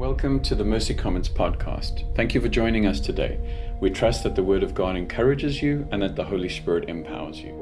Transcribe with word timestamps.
Welcome 0.00 0.40
to 0.44 0.54
the 0.54 0.64
Mercy 0.64 0.94
Commons 0.94 1.28
podcast. 1.28 2.16
Thank 2.16 2.32
you 2.32 2.40
for 2.40 2.48
joining 2.48 2.86
us 2.86 3.00
today. 3.00 3.38
We 3.82 3.90
trust 3.90 4.22
that 4.22 4.34
the 4.34 4.42
Word 4.42 4.62
of 4.62 4.72
God 4.72 4.96
encourages 4.96 5.60
you 5.60 5.86
and 5.92 6.00
that 6.00 6.16
the 6.16 6.24
Holy 6.24 6.48
Spirit 6.48 6.88
empowers 6.88 7.38
you. 7.38 7.52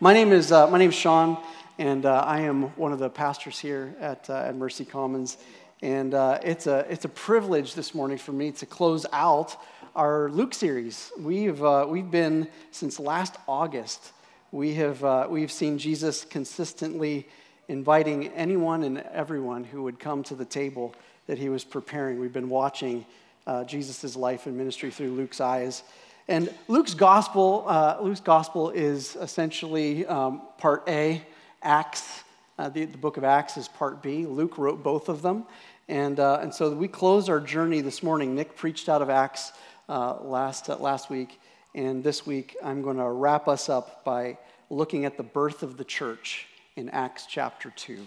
My 0.00 0.12
name 0.12 0.32
is 0.32 0.50
uh, 0.50 0.66
my 0.66 0.78
name 0.78 0.88
is 0.88 0.96
Sean, 0.96 1.40
and 1.78 2.04
uh, 2.04 2.24
I 2.26 2.40
am 2.40 2.76
one 2.76 2.92
of 2.92 2.98
the 2.98 3.08
pastors 3.08 3.60
here 3.60 3.94
at, 4.00 4.28
uh, 4.28 4.38
at 4.38 4.56
Mercy 4.56 4.84
Commons. 4.84 5.36
And 5.82 6.14
uh, 6.14 6.40
it's 6.42 6.66
a 6.66 6.84
it's 6.90 7.04
a 7.04 7.10
privilege 7.10 7.76
this 7.76 7.94
morning 7.94 8.18
for 8.18 8.32
me 8.32 8.50
to 8.50 8.66
close 8.66 9.06
out 9.12 9.56
our 9.94 10.30
Luke 10.30 10.52
series. 10.52 11.12
We've 11.16 11.62
uh, 11.62 11.86
we've 11.88 12.10
been 12.10 12.48
since 12.72 12.98
last 12.98 13.36
August 13.46 14.10
we 14.52 14.74
have 14.74 15.02
uh, 15.02 15.26
we've 15.30 15.50
seen 15.50 15.78
Jesus 15.78 16.26
consistently 16.26 17.26
inviting 17.68 18.28
anyone 18.28 18.82
and 18.82 18.98
everyone 18.98 19.64
who 19.64 19.82
would 19.82 19.98
come 19.98 20.22
to 20.24 20.34
the 20.34 20.44
table 20.44 20.94
that 21.26 21.38
he 21.38 21.48
was 21.48 21.64
preparing. 21.64 22.20
We've 22.20 22.32
been 22.32 22.50
watching 22.50 23.06
uh, 23.46 23.64
Jesus' 23.64 24.14
life 24.14 24.46
and 24.46 24.56
ministry 24.56 24.90
through 24.90 25.12
Luke's 25.12 25.40
eyes. 25.40 25.82
And 26.28 26.52
Luke's 26.68 26.92
gospel, 26.92 27.64
uh, 27.66 27.96
Luke's 28.02 28.20
gospel 28.20 28.68
is 28.70 29.16
essentially 29.16 30.04
um, 30.06 30.42
part 30.58 30.84
A, 30.86 31.22
Acts. 31.62 32.22
Uh, 32.58 32.68
the, 32.68 32.84
the, 32.84 32.98
book 32.98 33.16
of 33.16 33.24
Acts 33.24 33.56
is 33.56 33.68
part 33.68 34.02
B. 34.02 34.26
Luke 34.26 34.58
wrote 34.58 34.82
both 34.82 35.08
of 35.08 35.22
them. 35.22 35.46
And, 35.88 36.20
uh, 36.20 36.40
and 36.42 36.54
so 36.54 36.70
we 36.74 36.88
closed 36.88 37.30
our 37.30 37.40
journey 37.40 37.80
this 37.80 38.02
morning. 38.02 38.34
Nick 38.34 38.54
preached 38.54 38.90
out 38.90 39.00
of 39.00 39.08
Acts 39.08 39.52
uh, 39.88 40.20
last, 40.20 40.68
uh, 40.68 40.76
last 40.76 41.08
week. 41.08 41.40
And 41.74 42.04
this 42.04 42.26
week, 42.26 42.54
I'm 42.62 42.82
going 42.82 42.98
to 42.98 43.08
wrap 43.08 43.48
us 43.48 43.70
up 43.70 44.04
by 44.04 44.36
looking 44.68 45.06
at 45.06 45.16
the 45.16 45.22
birth 45.22 45.62
of 45.62 45.78
the 45.78 45.84
church 45.84 46.46
in 46.76 46.90
Acts 46.90 47.24
chapter 47.24 47.72
2. 47.74 48.06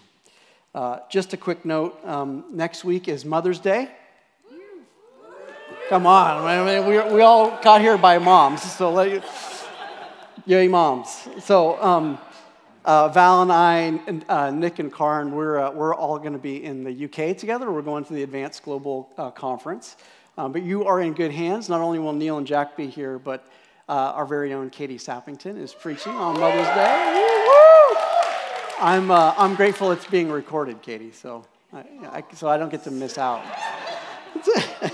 Uh, 0.75 0.99
just 1.09 1.33
a 1.33 1.37
quick 1.37 1.65
note 1.65 1.99
um, 2.05 2.45
next 2.51 2.83
week 2.83 3.07
is 3.07 3.25
Mother's 3.25 3.57
Day. 3.57 3.89
Come 5.89 6.05
on, 6.05 6.43
I 6.45 6.63
mean, 6.63 6.87
we, 6.87 7.15
we 7.15 7.21
all 7.21 7.59
got 7.63 7.81
here 7.81 7.97
by 7.97 8.19
moms, 8.19 8.61
so 8.61 8.91
let 8.91 9.09
you, 9.09 9.21
yay, 10.45 10.67
moms. 10.67 11.27
So, 11.39 11.81
um, 11.81 12.19
uh, 12.83 13.09
Val 13.09 13.41
and 13.41 13.51
I, 13.51 13.99
and, 14.05 14.25
uh, 14.29 14.51
Nick 14.51 14.77
and 14.77 14.93
Karin, 14.93 15.31
we're, 15.31 15.57
uh, 15.57 15.71
we're 15.71 15.95
all 15.95 16.19
going 16.19 16.33
to 16.33 16.39
be 16.39 16.63
in 16.63 16.83
the 16.83 17.05
UK 17.05 17.35
together. 17.35 17.71
We're 17.71 17.81
going 17.81 18.05
to 18.05 18.13
the 18.13 18.21
Advanced 18.21 18.61
Global 18.61 19.11
uh, 19.17 19.31
Conference. 19.31 19.95
Um, 20.37 20.51
but 20.51 20.63
you 20.63 20.83
are 20.85 20.99
in 20.99 21.13
good 21.13 21.31
hands. 21.31 21.69
Not 21.69 21.79
only 21.79 21.97
will 21.97 22.11
Neil 22.11 22.37
and 22.37 22.45
Jack 22.45 22.75
be 22.75 22.87
here, 22.87 23.17
but 23.17 23.47
uh, 23.87 23.93
our 24.15 24.25
very 24.25 24.53
own 24.53 24.69
Katie 24.69 24.97
Sappington 24.97 25.57
is 25.57 25.73
preaching 25.73 26.11
on 26.11 26.37
Mother's 26.37 26.67
Day. 26.67 27.21
I'm, 28.77 29.09
uh, 29.09 29.33
I'm 29.37 29.55
grateful 29.55 29.91
it's 29.91 30.05
being 30.05 30.29
recorded, 30.29 30.81
Katie, 30.81 31.13
so 31.13 31.45
I, 31.71 31.85
I, 32.11 32.23
so 32.33 32.49
I 32.49 32.57
don't 32.57 32.69
get 32.69 32.83
to 32.83 32.91
miss 32.91 33.17
out. 33.17 33.45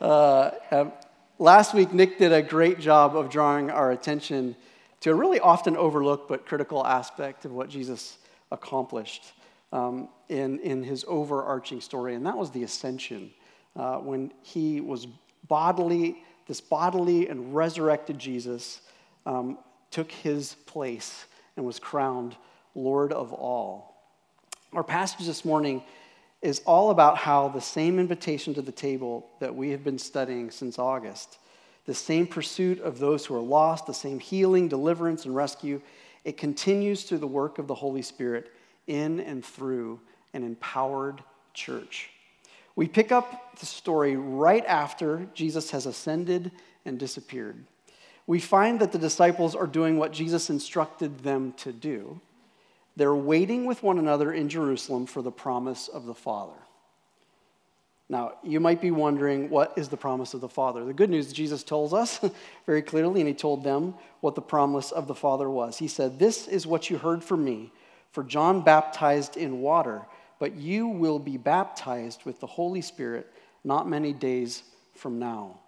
uh, 0.00 0.50
um, 0.72 0.92
last 1.38 1.72
week, 1.72 1.92
Nick 1.92 2.18
did 2.18 2.32
a 2.32 2.42
great 2.42 2.80
job 2.80 3.14
of 3.14 3.30
drawing 3.30 3.70
our 3.70 3.92
attention 3.92 4.56
to 5.02 5.10
a 5.12 5.14
really 5.14 5.38
often 5.38 5.76
overlooked 5.76 6.28
but 6.28 6.44
critical 6.44 6.84
aspect 6.84 7.44
of 7.44 7.52
what 7.52 7.68
Jesus 7.68 8.18
accomplished 8.50 9.32
um, 9.72 10.08
in, 10.28 10.58
in 10.58 10.82
his 10.82 11.04
overarching 11.06 11.80
story, 11.80 12.16
and 12.16 12.26
that 12.26 12.36
was 12.36 12.50
the 12.50 12.64
ascension 12.64 13.30
uh, 13.76 13.98
when 13.98 14.32
he 14.42 14.80
was 14.80 15.06
bodily, 15.48 16.22
this 16.46 16.60
bodily 16.60 17.28
and 17.28 17.54
resurrected 17.54 18.18
Jesus 18.18 18.80
um, 19.26 19.58
took 19.90 20.10
his 20.10 20.54
place 20.66 21.26
and 21.56 21.64
was 21.64 21.78
crowned 21.78 22.36
Lord 22.74 23.12
of 23.12 23.32
all. 23.32 23.94
Our 24.72 24.84
passage 24.84 25.26
this 25.26 25.44
morning 25.44 25.82
is 26.42 26.60
all 26.66 26.90
about 26.90 27.16
how 27.16 27.48
the 27.48 27.60
same 27.60 27.98
invitation 27.98 28.54
to 28.54 28.62
the 28.62 28.72
table 28.72 29.26
that 29.40 29.54
we 29.54 29.70
have 29.70 29.82
been 29.82 29.98
studying 29.98 30.50
since 30.50 30.78
August, 30.78 31.38
the 31.86 31.94
same 31.94 32.26
pursuit 32.26 32.80
of 32.80 32.98
those 32.98 33.24
who 33.24 33.34
are 33.34 33.40
lost, 33.40 33.86
the 33.86 33.94
same 33.94 34.18
healing, 34.18 34.68
deliverance, 34.68 35.24
and 35.24 35.34
rescue, 35.34 35.80
it 36.24 36.36
continues 36.36 37.04
through 37.04 37.18
the 37.18 37.26
work 37.26 37.58
of 37.58 37.66
the 37.68 37.74
Holy 37.74 38.02
Spirit 38.02 38.52
in 38.86 39.20
and 39.20 39.44
through 39.44 40.00
an 40.34 40.42
empowered 40.42 41.22
church. 41.54 42.10
We 42.76 42.86
pick 42.86 43.10
up 43.10 43.58
the 43.58 43.66
story 43.66 44.16
right 44.16 44.64
after 44.66 45.26
Jesus 45.34 45.70
has 45.70 45.86
ascended 45.86 46.52
and 46.84 46.98
disappeared. 46.98 47.64
We 48.26 48.38
find 48.38 48.80
that 48.80 48.92
the 48.92 48.98
disciples 48.98 49.54
are 49.54 49.66
doing 49.66 49.98
what 49.98 50.12
Jesus 50.12 50.50
instructed 50.50 51.20
them 51.20 51.54
to 51.58 51.72
do. 51.72 52.20
They're 52.96 53.14
waiting 53.14 53.64
with 53.64 53.82
one 53.82 53.98
another 53.98 54.32
in 54.32 54.48
Jerusalem 54.48 55.06
for 55.06 55.22
the 55.22 55.32
promise 55.32 55.88
of 55.88 56.06
the 56.06 56.14
Father. 56.14 56.56
Now, 58.08 58.34
you 58.42 58.60
might 58.60 58.80
be 58.80 58.90
wondering, 58.90 59.50
what 59.50 59.76
is 59.76 59.88
the 59.88 59.96
promise 59.96 60.32
of 60.34 60.40
the 60.40 60.48
Father? 60.48 60.84
The 60.84 60.92
good 60.92 61.10
news, 61.10 61.32
Jesus 61.32 61.64
tells 61.64 61.92
us 61.92 62.20
very 62.66 62.82
clearly, 62.82 63.20
and 63.20 63.28
he 63.28 63.34
told 63.34 63.64
them 63.64 63.94
what 64.20 64.34
the 64.34 64.42
promise 64.42 64.92
of 64.92 65.06
the 65.06 65.14
Father 65.14 65.50
was. 65.50 65.78
He 65.78 65.88
said, 65.88 66.18
This 66.18 66.46
is 66.46 66.66
what 66.66 66.88
you 66.88 66.98
heard 66.98 67.24
from 67.24 67.44
me, 67.44 67.72
for 68.12 68.22
John 68.22 68.60
baptized 68.60 69.36
in 69.36 69.60
water 69.60 70.02
but 70.38 70.54
you 70.56 70.88
will 70.88 71.18
be 71.18 71.36
baptized 71.36 72.24
with 72.24 72.40
the 72.40 72.46
Holy 72.46 72.80
Spirit 72.80 73.32
not 73.64 73.88
many 73.88 74.12
days 74.12 74.62
from 74.94 75.18
now. 75.18 75.58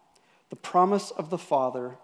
The 0.50 0.56
promise 0.56 1.10
of 1.10 1.30
the 1.30 1.38
Father 1.38 1.96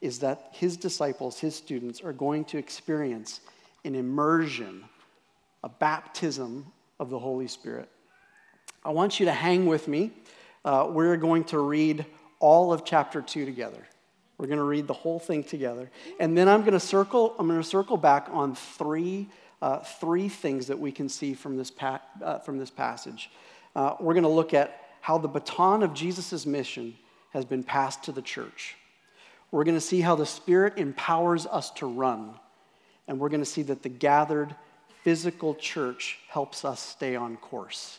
is 0.00 0.20
that 0.20 0.48
his 0.52 0.76
disciples, 0.76 1.40
his 1.40 1.56
students, 1.56 2.00
are 2.00 2.12
going 2.12 2.44
to 2.46 2.58
experience 2.58 3.40
an 3.84 3.94
immersion, 3.94 4.84
a 5.64 5.68
baptism 5.68 6.66
of 7.00 7.10
the 7.10 7.18
Holy 7.18 7.48
Spirit. 7.48 7.88
I 8.84 8.90
want 8.90 9.18
you 9.18 9.26
to 9.26 9.32
hang 9.32 9.66
with 9.66 9.88
me. 9.88 10.12
Uh, 10.64 10.88
we're 10.90 11.16
going 11.16 11.44
to 11.44 11.58
read 11.58 12.06
all 12.38 12.72
of 12.72 12.84
chapter 12.84 13.20
2 13.20 13.44
together. 13.44 13.86
We're 14.36 14.46
going 14.46 14.58
to 14.58 14.64
read 14.64 14.86
the 14.86 14.94
whole 14.94 15.18
thing 15.18 15.42
together. 15.42 15.90
And 16.20 16.38
then 16.38 16.48
I'm 16.48 16.60
going 16.60 16.72
to 16.72 16.80
circle, 16.80 17.34
I'm 17.38 17.48
going 17.48 17.60
to 17.60 17.68
circle 17.68 17.96
back 17.96 18.28
on 18.30 18.54
three 18.54 19.28
uh, 19.60 19.78
three 19.78 20.28
things 20.28 20.66
that 20.68 20.78
we 20.78 20.92
can 20.92 21.08
see 21.08 21.34
from 21.34 21.56
this, 21.56 21.70
pa- 21.70 22.02
uh, 22.22 22.38
from 22.38 22.58
this 22.58 22.70
passage. 22.70 23.30
Uh, 23.74 23.94
we're 24.00 24.14
going 24.14 24.22
to 24.22 24.28
look 24.28 24.54
at 24.54 24.82
how 25.00 25.18
the 25.18 25.28
baton 25.28 25.82
of 25.82 25.94
Jesus' 25.94 26.46
mission 26.46 26.96
has 27.30 27.44
been 27.44 27.62
passed 27.62 28.04
to 28.04 28.12
the 28.12 28.22
church. 28.22 28.76
We're 29.50 29.64
going 29.64 29.76
to 29.76 29.80
see 29.80 30.00
how 30.00 30.14
the 30.14 30.26
Spirit 30.26 30.78
empowers 30.78 31.46
us 31.46 31.70
to 31.72 31.86
run. 31.86 32.34
And 33.06 33.18
we're 33.18 33.30
going 33.30 33.40
to 33.40 33.46
see 33.46 33.62
that 33.62 33.82
the 33.82 33.88
gathered 33.88 34.54
physical 35.02 35.54
church 35.54 36.18
helps 36.28 36.64
us 36.64 36.80
stay 36.80 37.16
on 37.16 37.36
course. 37.36 37.98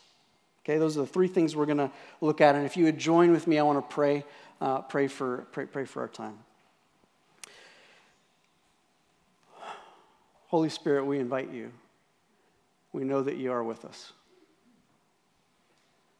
Okay, 0.63 0.77
those 0.77 0.97
are 0.97 1.01
the 1.01 1.07
three 1.07 1.27
things 1.27 1.55
we're 1.55 1.65
going 1.65 1.77
to 1.77 1.91
look 2.21 2.41
at. 2.41 2.55
And 2.55 2.65
if 2.65 2.77
you 2.77 2.85
would 2.85 2.99
join 2.99 3.31
with 3.31 3.47
me, 3.47 3.57
I 3.57 3.63
want 3.63 3.79
to 3.79 3.93
pray, 3.93 4.23
uh, 4.61 4.81
pray, 4.81 5.07
for, 5.07 5.47
pray, 5.51 5.65
pray 5.65 5.85
for 5.85 6.01
our 6.01 6.07
time. 6.07 6.37
Holy 10.49 10.69
Spirit, 10.69 11.05
we 11.05 11.19
invite 11.19 11.51
you. 11.51 11.71
We 12.91 13.03
know 13.03 13.21
that 13.21 13.37
you 13.37 13.51
are 13.51 13.63
with 13.63 13.85
us. 13.85 14.13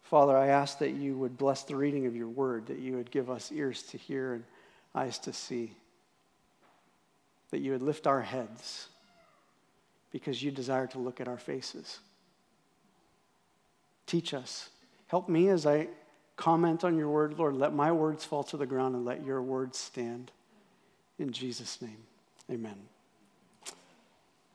Father, 0.04 0.38
I 0.38 0.48
ask 0.48 0.80
that 0.80 0.92
you 0.92 1.18
would 1.18 1.38
bless 1.38 1.64
the 1.64 1.76
reading 1.76 2.06
of 2.06 2.16
your 2.16 2.28
word, 2.28 2.68
that 2.68 2.80
you 2.80 2.96
would 2.96 3.10
give 3.10 3.30
us 3.30 3.52
ears 3.52 3.84
to 3.84 3.98
hear 3.98 4.34
and 4.34 4.44
eyes 4.94 5.18
to 5.20 5.34
see, 5.34 5.76
that 7.50 7.60
you 7.60 7.72
would 7.72 7.82
lift 7.82 8.06
our 8.06 8.22
heads 8.22 8.88
because 10.12 10.42
you 10.42 10.52
desire 10.52 10.88
to 10.88 11.00
look 11.00 11.20
at 11.20 11.28
our 11.28 11.38
faces. 11.38 12.00
Teach 14.06 14.34
us. 14.34 14.70
Help 15.08 15.28
me 15.28 15.50
as 15.50 15.66
I 15.66 15.88
comment 16.36 16.84
on 16.84 16.98
your 16.98 17.10
word, 17.10 17.38
Lord. 17.38 17.56
Let 17.56 17.74
my 17.74 17.92
words 17.92 18.26
fall 18.26 18.44
to 18.46 18.58
the 18.58 18.66
ground 18.68 18.96
and 18.96 19.06
let 19.06 19.26
your 19.26 19.42
words 19.42 19.78
stand. 19.78 20.32
In 21.18 21.32
Jesus' 21.32 21.82
name, 21.82 21.98
amen. 22.50 22.78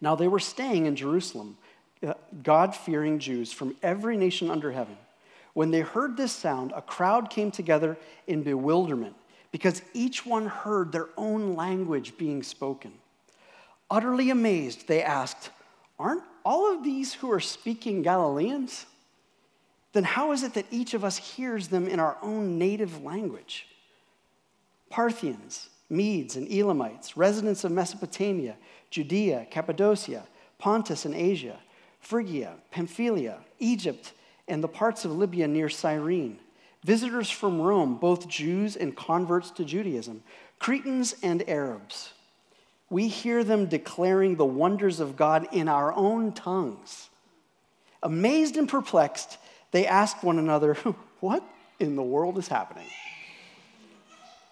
Now 0.00 0.14
they 0.14 0.28
were 0.28 0.38
staying 0.38 0.86
in 0.86 0.96
Jerusalem, 0.96 1.56
uh, 2.06 2.14
God 2.42 2.74
fearing 2.74 3.18
Jews 3.18 3.52
from 3.52 3.76
every 3.82 4.16
nation 4.16 4.50
under 4.50 4.72
heaven. 4.72 4.96
When 5.54 5.70
they 5.70 5.80
heard 5.80 6.16
this 6.16 6.32
sound, 6.32 6.72
a 6.76 6.82
crowd 6.82 7.30
came 7.30 7.50
together 7.50 7.96
in 8.26 8.42
bewilderment 8.42 9.16
because 9.52 9.80
each 9.94 10.26
one 10.26 10.46
heard 10.46 10.92
their 10.92 11.08
own 11.16 11.56
language 11.56 12.18
being 12.18 12.42
spoken. 12.42 12.92
Utterly 13.90 14.30
amazed, 14.30 14.86
they 14.86 15.02
asked, 15.02 15.50
Aren't 15.98 16.24
all 16.44 16.72
of 16.74 16.84
these 16.84 17.14
who 17.14 17.30
are 17.30 17.40
speaking 17.40 18.02
Galileans? 18.02 18.84
Then 19.92 20.04
how 20.04 20.32
is 20.32 20.42
it 20.42 20.52
that 20.54 20.66
each 20.70 20.92
of 20.92 21.04
us 21.04 21.16
hears 21.16 21.68
them 21.68 21.88
in 21.88 22.00
our 22.00 22.18
own 22.20 22.58
native 22.58 23.02
language? 23.02 23.66
Parthians, 24.90 25.70
Medes, 25.88 26.36
and 26.36 26.46
Elamites, 26.48 27.16
residents 27.16 27.64
of 27.64 27.72
Mesopotamia, 27.72 28.56
Judea, 28.96 29.46
Cappadocia, 29.50 30.22
Pontus 30.56 31.04
and 31.04 31.14
Asia, 31.14 31.58
Phrygia, 32.00 32.54
Pamphylia, 32.70 33.40
Egypt, 33.58 34.14
and 34.48 34.64
the 34.64 34.68
parts 34.68 35.04
of 35.04 35.12
Libya 35.12 35.46
near 35.46 35.68
Cyrene, 35.68 36.38
visitors 36.82 37.28
from 37.28 37.60
Rome, 37.60 37.98
both 37.98 38.26
Jews 38.26 38.74
and 38.74 38.96
converts 38.96 39.50
to 39.50 39.66
Judaism, 39.66 40.22
Cretans 40.58 41.14
and 41.22 41.46
Arabs. 41.46 42.14
We 42.88 43.08
hear 43.08 43.44
them 43.44 43.66
declaring 43.66 44.36
the 44.36 44.46
wonders 44.46 44.98
of 44.98 45.14
God 45.14 45.46
in 45.52 45.68
our 45.68 45.92
own 45.92 46.32
tongues. 46.32 47.10
Amazed 48.02 48.56
and 48.56 48.66
perplexed, 48.66 49.36
they 49.72 49.86
asked 49.86 50.24
one 50.24 50.38
another, 50.38 50.72
What 51.20 51.42
in 51.78 51.96
the 51.96 52.02
world 52.02 52.38
is 52.38 52.48
happening? 52.48 52.88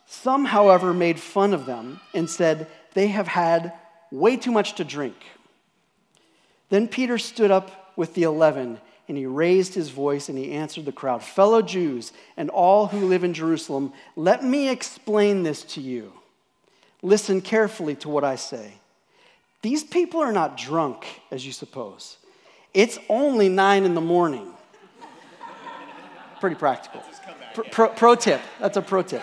Some, 0.04 0.44
however, 0.44 0.92
made 0.92 1.18
fun 1.18 1.54
of 1.54 1.64
them 1.64 2.00
and 2.12 2.28
said, 2.28 2.66
They 2.92 3.06
have 3.06 3.28
had 3.28 3.72
way 4.10 4.36
too 4.36 4.52
much 4.52 4.74
to 4.76 4.84
drink. 4.84 5.16
Then 6.70 6.88
Peter 6.88 7.18
stood 7.18 7.50
up 7.50 7.92
with 7.96 8.14
the 8.14 8.22
eleven, 8.24 8.80
and 9.08 9.16
he 9.16 9.26
raised 9.26 9.74
his 9.74 9.90
voice 9.90 10.28
and 10.28 10.38
he 10.38 10.52
answered 10.52 10.84
the 10.84 10.92
crowd 10.92 11.22
Fellow 11.22 11.62
Jews 11.62 12.12
and 12.36 12.50
all 12.50 12.86
who 12.86 13.06
live 13.06 13.24
in 13.24 13.34
Jerusalem, 13.34 13.92
let 14.16 14.42
me 14.42 14.68
explain 14.68 15.42
this 15.42 15.62
to 15.64 15.80
you. 15.80 16.12
Listen 17.02 17.40
carefully 17.40 17.94
to 17.96 18.08
what 18.08 18.24
I 18.24 18.36
say. 18.36 18.72
These 19.60 19.84
people 19.84 20.20
are 20.20 20.32
not 20.32 20.56
drunk, 20.56 21.06
as 21.30 21.44
you 21.44 21.52
suppose. 21.52 22.16
It's 22.72 22.98
only 23.08 23.48
nine 23.48 23.84
in 23.84 23.94
the 23.94 24.00
morning. 24.00 24.52
Pretty 26.40 26.56
practical. 26.56 27.02
Pro, 27.70 27.88
pro, 27.88 28.14
tip. 28.14 28.40
That's 28.58 28.76
a 28.76 28.82
pro 28.82 29.02
tip. 29.02 29.22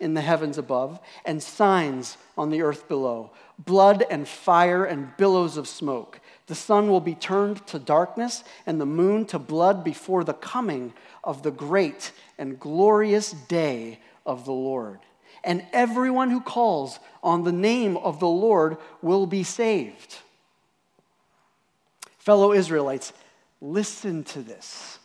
in 0.00 0.14
the 0.14 0.20
heavens 0.20 0.58
above 0.58 1.00
and 1.24 1.42
signs 1.42 2.16
on 2.36 2.50
the 2.50 2.62
earth 2.62 2.88
below 2.88 3.30
blood 3.58 4.04
and 4.10 4.26
fire 4.26 4.84
and 4.84 5.16
billows 5.16 5.56
of 5.56 5.68
smoke. 5.68 6.20
The 6.46 6.54
sun 6.54 6.90
will 6.90 7.00
be 7.00 7.14
turned 7.14 7.66
to 7.68 7.78
darkness 7.78 8.44
and 8.66 8.80
the 8.80 8.86
moon 8.86 9.26
to 9.26 9.38
blood 9.38 9.84
before 9.84 10.24
the 10.24 10.34
coming 10.34 10.92
of 11.22 11.42
the 11.42 11.50
great 11.50 12.12
and 12.38 12.58
glorious 12.58 13.30
day 13.32 14.00
of 14.26 14.44
the 14.44 14.52
Lord. 14.52 14.98
And 15.42 15.64
everyone 15.72 16.30
who 16.30 16.40
calls 16.40 16.98
on 17.22 17.44
the 17.44 17.52
name 17.52 17.96
of 17.96 18.18
the 18.18 18.28
Lord 18.28 18.78
will 19.02 19.26
be 19.26 19.42
saved. 19.42 20.18
Fellow 22.18 22.52
Israelites, 22.52 23.12
listen 23.60 24.24
to 24.24 24.42
this. 24.42 24.98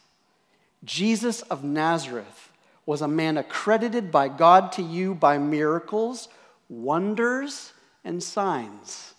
Jesus 0.85 1.41
of 1.43 1.63
Nazareth 1.63 2.48
was 2.89 3.03
a 3.03 3.07
man 3.07 3.37
accredited 3.37 4.11
by 4.11 4.27
God 4.27 4.71
to 4.71 4.81
you 4.81 5.13
by 5.13 5.37
miracles, 5.37 6.27
wonders, 6.69 7.71
and 8.03 8.23
signs, 8.23 9.13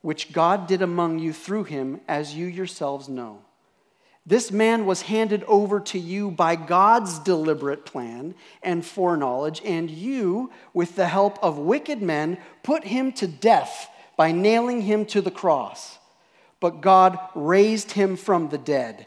which 0.00 0.32
God 0.32 0.66
did 0.66 0.82
among 0.82 1.20
you 1.20 1.32
through 1.32 1.62
him, 1.62 2.00
as 2.08 2.34
you 2.34 2.46
yourselves 2.46 3.08
know. 3.08 3.42
This 4.26 4.50
man 4.50 4.86
was 4.86 5.02
handed 5.02 5.44
over 5.44 5.78
to 5.78 6.00
you 6.00 6.32
by 6.32 6.56
God's 6.56 7.20
deliberate 7.20 7.86
plan 7.86 8.34
and 8.60 8.84
foreknowledge, 8.84 9.62
and 9.64 9.88
you, 9.88 10.50
with 10.74 10.96
the 10.96 11.06
help 11.06 11.38
of 11.44 11.58
wicked 11.58 12.02
men, 12.02 12.38
put 12.64 12.82
him 12.82 13.12
to 13.12 13.28
death 13.28 13.88
by 14.16 14.32
nailing 14.32 14.82
him 14.82 15.06
to 15.06 15.20
the 15.20 15.30
cross. 15.30 15.98
But 16.58 16.80
God 16.80 17.16
raised 17.36 17.92
him 17.92 18.16
from 18.16 18.48
the 18.48 18.58
dead, 18.58 19.06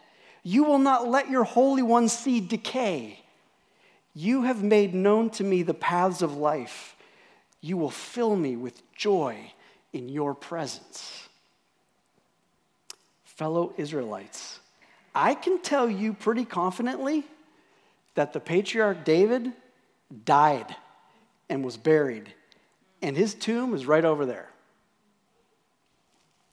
You 0.43 0.63
will 0.63 0.79
not 0.79 1.07
let 1.07 1.29
your 1.29 1.43
Holy 1.43 1.83
One 1.83 2.07
see 2.07 2.39
decay. 2.39 3.19
You 4.13 4.43
have 4.43 4.63
made 4.63 4.93
known 4.93 5.29
to 5.31 5.43
me 5.43 5.63
the 5.63 5.73
paths 5.73 6.21
of 6.21 6.35
life. 6.35 6.95
You 7.61 7.77
will 7.77 7.91
fill 7.91 8.35
me 8.35 8.55
with 8.55 8.81
joy 8.95 9.53
in 9.93 10.09
your 10.09 10.33
presence. 10.33 11.29
Fellow 13.23 13.73
Israelites, 13.77 14.59
I 15.13 15.35
can 15.35 15.61
tell 15.61 15.89
you 15.89 16.13
pretty 16.13 16.45
confidently 16.45 17.23
that 18.15 18.33
the 18.33 18.39
patriarch 18.39 19.03
David 19.05 19.51
died 20.25 20.75
and 21.49 21.63
was 21.63 21.77
buried, 21.77 22.33
and 23.01 23.15
his 23.15 23.33
tomb 23.33 23.73
is 23.73 23.85
right 23.85 24.05
over 24.05 24.25
there. 24.25 24.49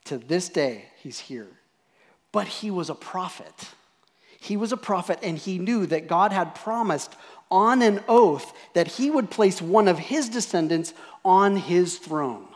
To 0.04 0.18
this 0.18 0.48
day, 0.48 0.86
he's 1.02 1.18
here. 1.18 1.48
But 2.32 2.46
he 2.46 2.70
was 2.70 2.90
a 2.90 2.94
prophet. 2.94 3.68
He 4.40 4.56
was 4.56 4.72
a 4.72 4.76
prophet, 4.76 5.18
and 5.22 5.36
he 5.36 5.58
knew 5.58 5.86
that 5.86 6.08
God 6.08 6.32
had 6.32 6.54
promised 6.54 7.14
on 7.50 7.82
an 7.82 8.00
oath 8.08 8.52
that 8.74 8.86
he 8.86 9.10
would 9.10 9.30
place 9.30 9.60
one 9.60 9.88
of 9.88 9.98
his 9.98 10.28
descendants 10.28 10.94
on 11.24 11.56
his 11.56 11.98
throne. 11.98 12.46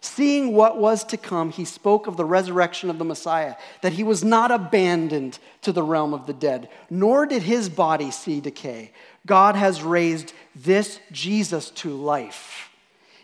Seeing 0.00 0.52
what 0.52 0.78
was 0.78 1.04
to 1.04 1.16
come, 1.16 1.52
he 1.52 1.64
spoke 1.64 2.08
of 2.08 2.16
the 2.16 2.24
resurrection 2.24 2.90
of 2.90 2.98
the 2.98 3.04
Messiah, 3.04 3.54
that 3.82 3.92
he 3.92 4.02
was 4.02 4.24
not 4.24 4.50
abandoned 4.50 5.38
to 5.62 5.70
the 5.70 5.82
realm 5.82 6.12
of 6.12 6.26
the 6.26 6.32
dead, 6.32 6.68
nor 6.90 7.24
did 7.24 7.42
his 7.42 7.68
body 7.68 8.10
see 8.10 8.40
decay. 8.40 8.90
God 9.26 9.54
has 9.54 9.82
raised 9.82 10.32
this 10.56 10.98
Jesus 11.12 11.70
to 11.70 11.90
life, 11.90 12.68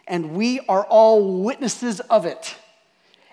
and 0.07 0.37
we 0.37 0.61
are 0.69 0.85
all 0.85 1.43
witnesses 1.43 1.99
of 2.01 2.25
it. 2.25 2.55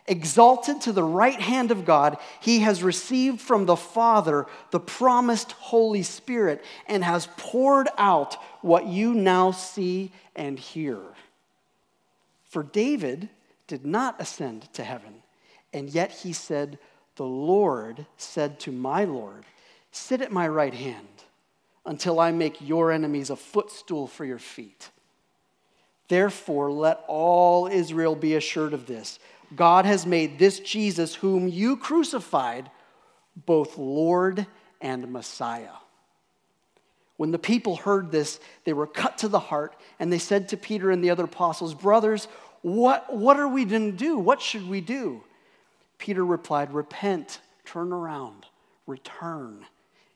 Exalted 0.08 0.82
to 0.82 0.92
the 0.92 1.04
right 1.04 1.40
hand 1.40 1.72
of 1.72 1.84
God, 1.84 2.18
he 2.40 2.60
has 2.60 2.84
received 2.84 3.42
from 3.42 3.66
the 3.66 3.76
Father 3.76 4.46
the 4.70 4.80
promised 4.80 5.52
Holy 5.54 6.04
Spirit 6.04 6.64
and 6.88 7.04
has 7.04 7.28
poured 7.38 7.90
out 7.98 8.38
what 8.62 8.86
you 8.86 9.16
now 9.16 9.50
see 9.50 10.12
and 10.36 10.60
hear. 10.60 11.00
For 12.44 12.62
David 12.62 13.30
did 13.68 13.84
not 13.84 14.22
ascend 14.22 14.72
to 14.74 14.84
heaven, 14.84 15.24
and 15.74 15.90
yet 15.90 16.12
he 16.12 16.34
said, 16.34 16.78
The 17.16 17.26
Lord 17.26 18.06
said 18.16 18.60
to 18.62 18.72
my 18.72 19.06
Lord, 19.06 19.44
Sit 19.92 20.22
at 20.22 20.32
my 20.32 20.48
right 20.48 20.74
hand 20.74 21.08
until 21.86 22.20
I 22.20 22.32
make 22.32 22.62
your 22.62 22.92
enemies 22.92 23.32
a 23.32 23.36
footstool 23.36 24.08
for 24.08 24.24
your 24.24 24.40
feet. 24.40 24.90
Therefore, 26.08 26.72
let 26.72 27.04
all 27.08 27.68
Israel 27.68 28.16
be 28.16 28.36
assured 28.36 28.74
of 28.74 28.86
this 28.86 29.20
God 29.56 29.86
has 29.86 30.06
made 30.06 30.40
this 30.40 30.60
Jesus, 30.60 31.16
whom 31.16 31.48
you 31.48 31.78
crucified, 31.78 32.72
both 33.46 33.78
Lord 33.78 34.48
and 34.82 35.12
Messiah. 35.12 35.70
When 37.18 37.32
the 37.32 37.40
people 37.40 37.75
heard 37.78 38.12
this, 38.12 38.40
they 38.66 38.74
were 38.74 38.88
cut 38.88 39.20
to 39.20 39.28
the 39.28 39.40
heart, 39.40 39.75
and 40.00 40.12
they 40.12 40.20
said 40.20 40.50
to 40.50 40.58
Peter 40.58 40.92
and 40.92 41.04
the 41.04 41.10
other 41.10 41.24
apostles, 41.25 41.74
Brothers, 41.74 42.28
what, 42.62 43.16
what 43.16 43.40
are 43.40 43.48
we 43.48 43.64
going 43.66 43.92
to 43.92 43.98
do? 43.98 44.18
What 44.18 44.42
should 44.42 44.68
we 44.68 44.82
do? 44.82 45.24
Peter 45.98 46.25
replied, 46.25 46.74
Repent, 46.74 47.40
turn 47.64 47.94
around, 47.94 48.46
return, 48.88 49.66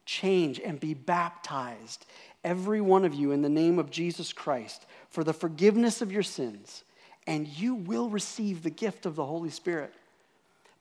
change, 0.06 0.60
and 0.60 0.80
be 0.80 0.94
baptized, 0.94 2.06
every 2.44 2.82
one 2.82 3.06
of 3.06 3.14
you, 3.14 3.32
in 3.32 3.42
the 3.42 3.50
name 3.50 3.80
of 3.80 3.92
Jesus 3.92 4.34
Christ, 4.34 4.86
for 5.10 5.24
the 5.24 5.34
forgiveness 5.34 6.02
of 6.02 6.12
your 6.12 6.24
sins, 6.24 6.84
and 7.30 7.48
you 7.48 7.76
will 7.76 8.10
receive 8.10 8.64
the 8.64 8.72
gift 8.72 9.06
of 9.06 9.16
the 9.16 9.24
Holy 9.24 9.52
Spirit. 9.52 9.94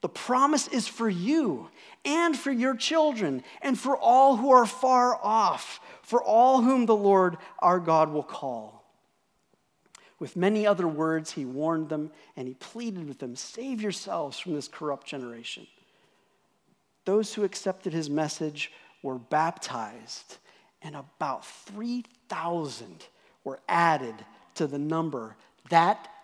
The 0.01 0.09
promise 0.09 0.67
is 0.67 0.89
for 0.89 1.07
you 1.07 1.69
and 2.07 2.35
for 2.35 2.51
your 2.51 2.75
children 2.75 3.45
and 3.61 3.79
for 3.79 3.95
all 3.99 4.39
who 4.39 4.51
are 4.51 4.65
far 4.65 5.15
off, 5.23 5.79
for 6.01 6.23
all 6.23 6.63
whom 6.63 6.87
the 6.87 6.97
Lord 6.97 7.37
our 7.59 7.79
God 7.79 8.11
will 8.11 8.23
call. 8.23 8.83
With 10.19 10.37
many 10.37 10.67
other 10.67 10.89
words, 10.89 11.33
he 11.33 11.45
warned 11.45 11.91
them 11.91 12.13
and 12.35 12.49
he 12.49 12.55
pleaded 12.55 13.07
with 13.07 13.19
them 13.19 13.37
Save 13.37 13.83
yourselves 13.83 14.39
from 14.39 14.55
this 14.55 14.69
corrupt 14.69 15.07
generation. 15.07 15.67
Those 17.05 17.35
who 17.35 17.45
accepted 17.45 17.93
his 17.93 18.09
message 18.09 18.73
were 19.03 19.19
baptized, 19.19 20.39
and 20.81 20.97
about 20.97 21.45
3,000 21.45 23.05
were 23.45 23.61
added 23.69 24.15
to 24.55 24.67
the 24.67 24.79
number 24.79 25.37
that 25.69 26.09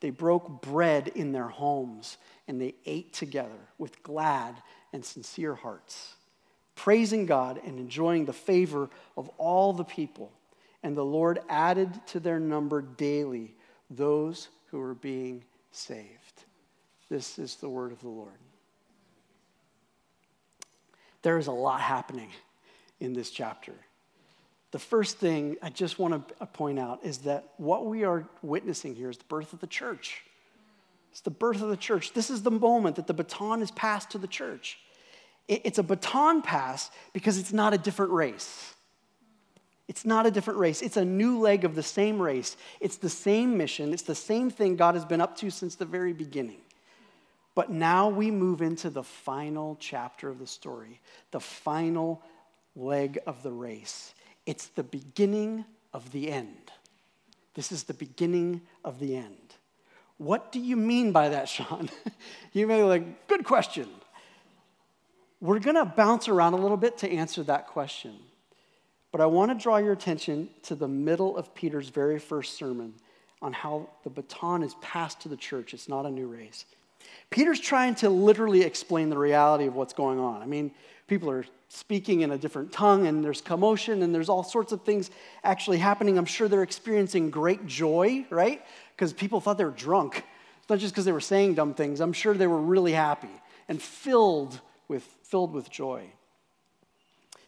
They 0.00 0.10
broke 0.10 0.62
bread 0.62 1.08
in 1.08 1.32
their 1.32 1.48
homes 1.48 2.18
and 2.46 2.60
they 2.60 2.74
ate 2.84 3.12
together 3.12 3.58
with 3.78 4.02
glad 4.02 4.62
and 4.92 5.04
sincere 5.04 5.54
hearts, 5.54 6.14
praising 6.74 7.26
God 7.26 7.60
and 7.64 7.78
enjoying 7.78 8.24
the 8.24 8.32
favor 8.32 8.90
of 9.16 9.28
all 9.38 9.72
the 9.72 9.84
people. 9.84 10.32
And 10.82 10.96
the 10.96 11.04
Lord 11.04 11.40
added 11.48 11.90
to 12.08 12.20
their 12.20 12.38
number 12.38 12.82
daily 12.82 13.54
those 13.90 14.48
who 14.70 14.78
were 14.78 14.94
being 14.94 15.44
saved. 15.72 16.44
This 17.08 17.38
is 17.38 17.56
the 17.56 17.68
word 17.68 17.92
of 17.92 18.00
the 18.00 18.08
Lord. 18.08 18.38
There 21.22 21.38
is 21.38 21.46
a 21.46 21.52
lot 21.52 21.80
happening 21.80 22.30
in 23.00 23.12
this 23.12 23.30
chapter. 23.30 23.72
The 24.72 24.78
first 24.78 25.18
thing 25.18 25.56
I 25.62 25.70
just 25.70 25.98
want 25.98 26.28
to 26.28 26.34
uh, 26.40 26.46
point 26.46 26.78
out 26.78 27.04
is 27.04 27.18
that 27.18 27.48
what 27.56 27.86
we 27.86 28.04
are 28.04 28.28
witnessing 28.42 28.94
here 28.94 29.10
is 29.10 29.18
the 29.18 29.24
birth 29.24 29.52
of 29.52 29.60
the 29.60 29.66
church. 29.66 30.22
It's 31.12 31.20
the 31.20 31.30
birth 31.30 31.62
of 31.62 31.68
the 31.68 31.76
church. 31.76 32.12
This 32.12 32.28
is 32.28 32.42
the 32.42 32.50
moment 32.50 32.96
that 32.96 33.06
the 33.06 33.14
baton 33.14 33.62
is 33.62 33.70
passed 33.70 34.10
to 34.10 34.18
the 34.18 34.26
church. 34.26 34.78
It's 35.48 35.78
a 35.78 35.82
baton 35.82 36.42
pass 36.42 36.90
because 37.12 37.38
it's 37.38 37.52
not 37.52 37.72
a 37.72 37.78
different 37.78 38.12
race. 38.12 38.74
It's 39.88 40.04
not 40.04 40.26
a 40.26 40.30
different 40.30 40.58
race. 40.58 40.82
It's 40.82 40.96
a 40.96 41.04
new 41.04 41.38
leg 41.38 41.64
of 41.64 41.76
the 41.76 41.82
same 41.82 42.20
race. 42.20 42.56
It's 42.80 42.96
the 42.96 43.08
same 43.08 43.56
mission. 43.56 43.92
It's 43.92 44.02
the 44.02 44.14
same 44.14 44.50
thing 44.50 44.74
God 44.74 44.96
has 44.96 45.04
been 45.04 45.20
up 45.20 45.36
to 45.38 45.50
since 45.50 45.76
the 45.76 45.84
very 45.84 46.12
beginning. 46.12 46.58
But 47.54 47.70
now 47.70 48.08
we 48.08 48.30
move 48.30 48.60
into 48.60 48.90
the 48.90 49.04
final 49.04 49.76
chapter 49.80 50.28
of 50.28 50.38
the 50.38 50.46
story, 50.46 51.00
the 51.30 51.40
final 51.40 52.20
leg 52.74 53.18
of 53.26 53.42
the 53.42 53.52
race. 53.52 54.12
It's 54.46 54.68
the 54.68 54.84
beginning 54.84 55.64
of 55.92 56.12
the 56.12 56.30
end. 56.30 56.70
This 57.54 57.72
is 57.72 57.84
the 57.84 57.94
beginning 57.94 58.62
of 58.84 58.98
the 58.98 59.16
end. 59.16 59.36
What 60.18 60.52
do 60.52 60.60
you 60.60 60.76
mean 60.76 61.12
by 61.12 61.30
that, 61.30 61.48
Sean? 61.48 61.90
you 62.52 62.66
may 62.66 62.78
be 62.78 62.82
like, 62.84 63.28
good 63.28 63.44
question. 63.44 63.88
We're 65.40 65.58
going 65.58 65.76
to 65.76 65.84
bounce 65.84 66.28
around 66.28 66.54
a 66.54 66.56
little 66.56 66.76
bit 66.76 66.98
to 66.98 67.10
answer 67.10 67.42
that 67.44 67.66
question. 67.66 68.14
But 69.12 69.20
I 69.20 69.26
want 69.26 69.50
to 69.50 69.62
draw 69.62 69.76
your 69.78 69.92
attention 69.92 70.48
to 70.64 70.74
the 70.74 70.88
middle 70.88 71.36
of 71.36 71.54
Peter's 71.54 71.88
very 71.88 72.18
first 72.18 72.56
sermon 72.56 72.94
on 73.42 73.52
how 73.52 73.88
the 74.04 74.10
baton 74.10 74.62
is 74.62 74.74
passed 74.80 75.20
to 75.20 75.28
the 75.28 75.36
church. 75.36 75.74
It's 75.74 75.88
not 75.88 76.06
a 76.06 76.10
new 76.10 76.26
race. 76.26 76.64
Peter's 77.30 77.60
trying 77.60 77.94
to 77.96 78.08
literally 78.08 78.62
explain 78.62 79.10
the 79.10 79.18
reality 79.18 79.66
of 79.66 79.74
what's 79.74 79.92
going 79.92 80.18
on. 80.18 80.42
I 80.42 80.46
mean, 80.46 80.70
people 81.06 81.30
are 81.30 81.44
speaking 81.68 82.20
in 82.20 82.30
a 82.30 82.38
different 82.38 82.72
tongue, 82.72 83.06
and 83.06 83.24
there's 83.24 83.40
commotion, 83.40 84.02
and 84.02 84.14
there's 84.14 84.28
all 84.28 84.42
sorts 84.42 84.72
of 84.72 84.82
things 84.82 85.10
actually 85.42 85.78
happening. 85.78 86.16
I'm 86.16 86.24
sure 86.24 86.48
they're 86.48 86.62
experiencing 86.62 87.30
great 87.30 87.66
joy, 87.66 88.26
right? 88.30 88.64
Because 88.94 89.12
people 89.12 89.40
thought 89.40 89.58
they 89.58 89.64
were 89.64 89.70
drunk. 89.70 90.24
It's 90.60 90.70
not 90.70 90.78
just 90.78 90.94
because 90.94 91.04
they 91.04 91.12
were 91.12 91.20
saying 91.20 91.54
dumb 91.54 91.74
things. 91.74 92.00
I'm 92.00 92.12
sure 92.12 92.34
they 92.34 92.46
were 92.46 92.60
really 92.60 92.92
happy 92.92 93.30
and 93.68 93.80
filled 93.80 94.60
with, 94.88 95.04
filled 95.22 95.52
with 95.52 95.70
joy. 95.70 96.04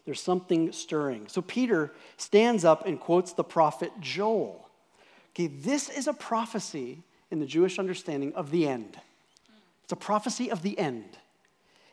There's 0.05 0.21
something 0.21 0.73
stirring. 0.73 1.29
So 1.29 1.43
Peter 1.43 1.93
stands 2.17 2.65
up 2.65 2.87
and 2.87 2.99
quotes 2.99 3.35
the 3.35 3.45
prophet 3.45 3.93
Joel. 4.01 4.69
Okay, 5.35 5.49
this 5.49 5.89
is 5.89 6.07
a 6.07 6.13
prophecy 6.13 7.03
in 7.31 7.41
the 7.41 7.47
Jewish 7.47 7.79
understanding 7.79 8.33
of 8.35 8.51
the 8.51 8.67
end. 8.67 8.99
It's 9.85 9.93
a 9.93 9.97
prophecy 9.97 10.51
of 10.51 10.63
the 10.63 10.79
end. 10.79 11.19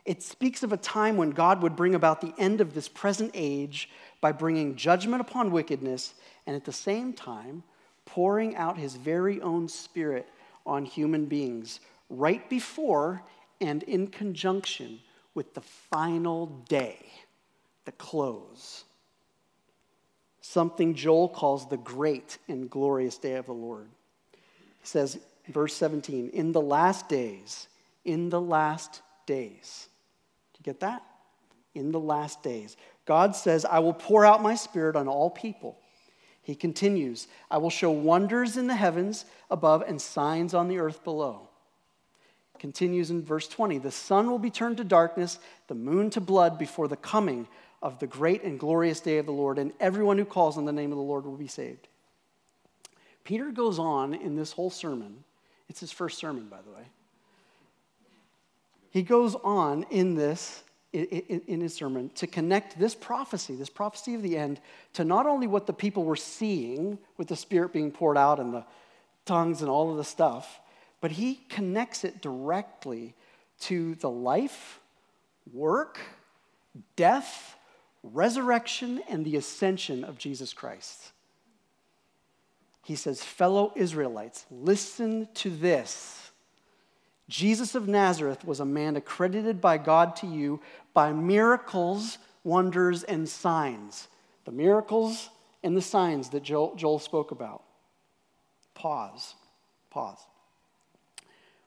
It 0.05 0.21
speaks 0.21 0.61
of 0.61 0.71
a 0.71 0.77
time 0.77 1.17
when 1.17 1.31
God 1.31 1.63
would 1.63 1.75
bring 1.75 1.95
about 1.95 2.21
the 2.21 2.33
end 2.37 2.61
of 2.61 2.73
this 2.73 2.87
present 2.87 3.31
age 3.33 3.89
by 4.21 4.31
bringing 4.31 4.75
judgment 4.75 5.21
upon 5.21 5.51
wickedness 5.51 6.13
and 6.45 6.55
at 6.55 6.65
the 6.65 6.71
same 6.71 7.11
time 7.11 7.63
pouring 8.05 8.55
out 8.55 8.77
his 8.77 8.95
very 8.95 9.41
own 9.41 9.67
spirit 9.67 10.27
on 10.65 10.85
human 10.85 11.25
beings 11.25 11.79
right 12.09 12.47
before 12.49 13.23
and 13.59 13.81
in 13.83 14.07
conjunction 14.07 14.99
with 15.33 15.53
the 15.55 15.61
final 15.61 16.47
day, 16.69 16.97
the 17.85 17.91
close. 17.93 18.83
Something 20.41 20.93
Joel 20.93 21.29
calls 21.29 21.67
the 21.67 21.77
great 21.77 22.37
and 22.47 22.69
glorious 22.69 23.17
day 23.17 23.33
of 23.33 23.47
the 23.47 23.53
Lord. 23.53 23.89
He 24.31 24.87
says, 24.87 25.17
verse 25.47 25.73
17, 25.73 26.29
in 26.29 26.51
the 26.51 26.61
last 26.61 27.09
days, 27.09 27.67
in 28.03 28.29
the 28.29 28.39
last 28.39 29.01
days. 29.25 29.89
Get 30.65 30.81
that? 30.81 31.01
In 31.73 31.93
the 31.93 31.99
last 31.99 32.43
days. 32.43 32.75
God 33.05 33.37
says, 33.37 33.63
I 33.63 33.79
will 33.79 33.93
pour 33.93 34.25
out 34.25 34.43
my 34.43 34.55
spirit 34.55 34.97
on 34.97 35.07
all 35.07 35.29
people. 35.29 35.77
He 36.41 36.55
continues, 36.55 37.27
I 37.49 37.59
will 37.59 37.69
show 37.69 37.91
wonders 37.91 38.57
in 38.57 38.67
the 38.67 38.75
heavens 38.75 39.23
above 39.49 39.83
and 39.87 40.01
signs 40.01 40.53
on 40.53 40.67
the 40.67 40.79
earth 40.79 41.05
below 41.05 41.47
continues 42.59 43.11
in 43.11 43.23
verse 43.23 43.47
20 43.47 43.77
the 43.77 43.91
sun 43.91 44.29
will 44.29 44.39
be 44.39 44.49
turned 44.49 44.77
to 44.77 44.83
darkness, 44.83 45.37
the 45.67 45.75
moon 45.75 46.09
to 46.09 46.19
blood 46.19 46.57
before 46.57 46.87
the 46.87 46.95
coming 46.95 47.47
of 47.81 47.99
the 47.99 48.07
great 48.07 48.43
and 48.43 48.59
glorious 48.59 48.99
day 48.99 49.19
of 49.19 49.27
the 49.27 49.31
Lord, 49.31 49.59
and 49.59 49.71
everyone 49.79 50.17
who 50.17 50.25
calls 50.25 50.57
on 50.57 50.65
the 50.65 50.71
name 50.71 50.91
of 50.91 50.97
the 50.97 51.03
Lord 51.03 51.25
will 51.25 51.37
be 51.37 51.47
saved. 51.47 51.87
Peter 53.23 53.51
goes 53.51 53.77
on 53.77 54.15
in 54.15 54.35
this 54.35 54.51
whole 54.51 54.71
sermon. 54.71 55.23
It's 55.69 55.79
his 55.79 55.91
first 55.91 56.17
sermon, 56.17 56.47
by 56.47 56.61
the 56.63 56.71
way. 56.71 56.87
He 58.95 59.03
goes 59.03 59.35
on 59.35 59.85
in 59.89 60.15
this, 60.15 60.63
in 60.93 61.59
his 61.59 61.73
sermon, 61.73 62.11
to 62.15 62.27
connect 62.27 62.79
this 62.79 62.95
prophecy, 62.95 63.53
this 63.53 63.69
prophecy 63.69 64.15
of 64.15 64.21
the 64.21 64.37
end, 64.37 64.61
to 64.93 65.03
not 65.03 65.25
only 65.25 65.47
what 65.47 65.67
the 65.67 65.73
people 65.73 66.05
were 66.05 66.15
seeing 66.15 66.97
with 67.17 67.27
the 67.27 67.35
Spirit 67.35 67.73
being 67.73 67.91
poured 67.91 68.17
out 68.17 68.39
and 68.39 68.53
the 68.53 68.63
tongues 69.25 69.59
and 69.59 69.69
all 69.69 69.91
of 69.91 69.97
the 69.97 70.05
stuff, 70.05 70.61
but 71.01 71.11
he 71.11 71.41
connects 71.49 72.05
it 72.05 72.21
directly 72.21 73.15
to 73.63 73.95
the 73.95 74.09
life, 74.09 74.79
work, 75.51 75.99
death, 76.95 77.57
resurrection, 78.01 79.03
and 79.09 79.25
the 79.25 79.35
ascension 79.35 80.05
of 80.05 80.17
Jesus 80.17 80.53
Christ. 80.53 81.11
He 82.81 82.95
says, 82.95 83.21
Fellow 83.21 83.73
Israelites, 83.75 84.45
listen 84.49 85.27
to 85.33 85.49
this. 85.49 86.24
Jesus 87.27 87.73
of 87.73 87.87
Nazareth 87.87 88.45
was 88.45 88.59
a 88.59 88.65
man 88.65 88.95
accredited 88.95 89.59
by 89.59 89.77
God 89.77 90.15
to 90.17 90.27
you 90.27 90.59
by 90.93 91.11
miracles, 91.11 92.17
wonders, 92.43 93.03
and 93.03 93.27
signs. 93.27 94.07
The 94.45 94.51
miracles 94.51 95.29
and 95.63 95.75
the 95.75 95.81
signs 95.81 96.29
that 96.29 96.43
Joel, 96.43 96.75
Joel 96.75 96.99
spoke 96.99 97.31
about. 97.31 97.63
Pause. 98.75 99.33
Pause. 99.89 100.19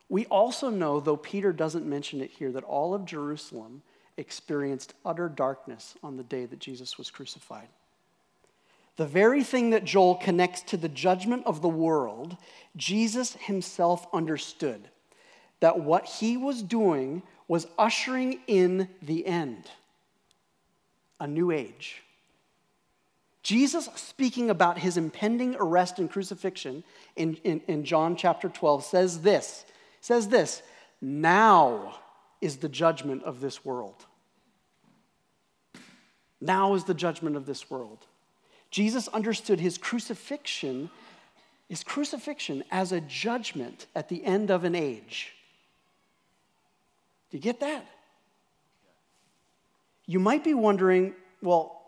We 0.08 0.26
also 0.26 0.70
know, 0.70 1.00
though 1.00 1.16
Peter 1.16 1.52
doesn't 1.52 1.86
mention 1.86 2.20
it 2.20 2.30
here, 2.30 2.52
that 2.52 2.64
all 2.64 2.94
of 2.94 3.04
Jerusalem 3.04 3.82
experienced 4.16 4.94
utter 5.04 5.28
darkness 5.28 5.94
on 6.02 6.16
the 6.16 6.22
day 6.22 6.46
that 6.46 6.60
Jesus 6.60 6.96
was 6.96 7.10
crucified. 7.10 7.68
The 8.96 9.06
very 9.06 9.44
thing 9.44 9.70
that 9.70 9.84
Joel 9.84 10.16
connects 10.16 10.62
to 10.62 10.76
the 10.76 10.88
judgment 10.88 11.44
of 11.46 11.62
the 11.62 11.68
world, 11.68 12.36
Jesus 12.76 13.34
himself 13.34 14.06
understood 14.12 14.88
that 15.60 15.80
what 15.80 16.06
he 16.06 16.36
was 16.36 16.62
doing 16.62 17.22
was 17.46 17.66
ushering 17.78 18.40
in 18.46 18.88
the 19.02 19.26
end, 19.26 19.70
a 21.18 21.26
new 21.26 21.50
age. 21.50 22.02
Jesus, 23.42 23.88
speaking 23.94 24.50
about 24.50 24.78
his 24.78 24.96
impending 24.96 25.56
arrest 25.58 25.98
and 25.98 26.10
crucifixion 26.10 26.84
in, 27.16 27.36
in, 27.44 27.62
in 27.66 27.84
John 27.84 28.14
chapter 28.14 28.48
12, 28.48 28.84
says 28.84 29.20
this 29.22 29.64
says 30.00 30.28
this 30.28 30.62
Now 31.00 31.98
is 32.40 32.58
the 32.58 32.68
judgment 32.68 33.22
of 33.24 33.40
this 33.40 33.64
world. 33.64 34.06
Now 36.40 36.74
is 36.74 36.84
the 36.84 36.94
judgment 36.94 37.36
of 37.36 37.46
this 37.46 37.70
world. 37.70 38.06
Jesus 38.70 39.08
understood 39.08 39.60
his 39.60 39.78
crucifixion, 39.78 40.90
his 41.68 41.82
crucifixion 41.82 42.62
as 42.70 42.92
a 42.92 43.00
judgment 43.00 43.86
at 43.94 44.08
the 44.08 44.24
end 44.24 44.50
of 44.50 44.64
an 44.64 44.74
age. 44.74 45.34
Do 47.30 47.36
you 47.36 47.42
get 47.42 47.60
that? 47.60 47.84
You 50.06 50.18
might 50.18 50.42
be 50.42 50.54
wondering, 50.54 51.14
well, 51.42 51.82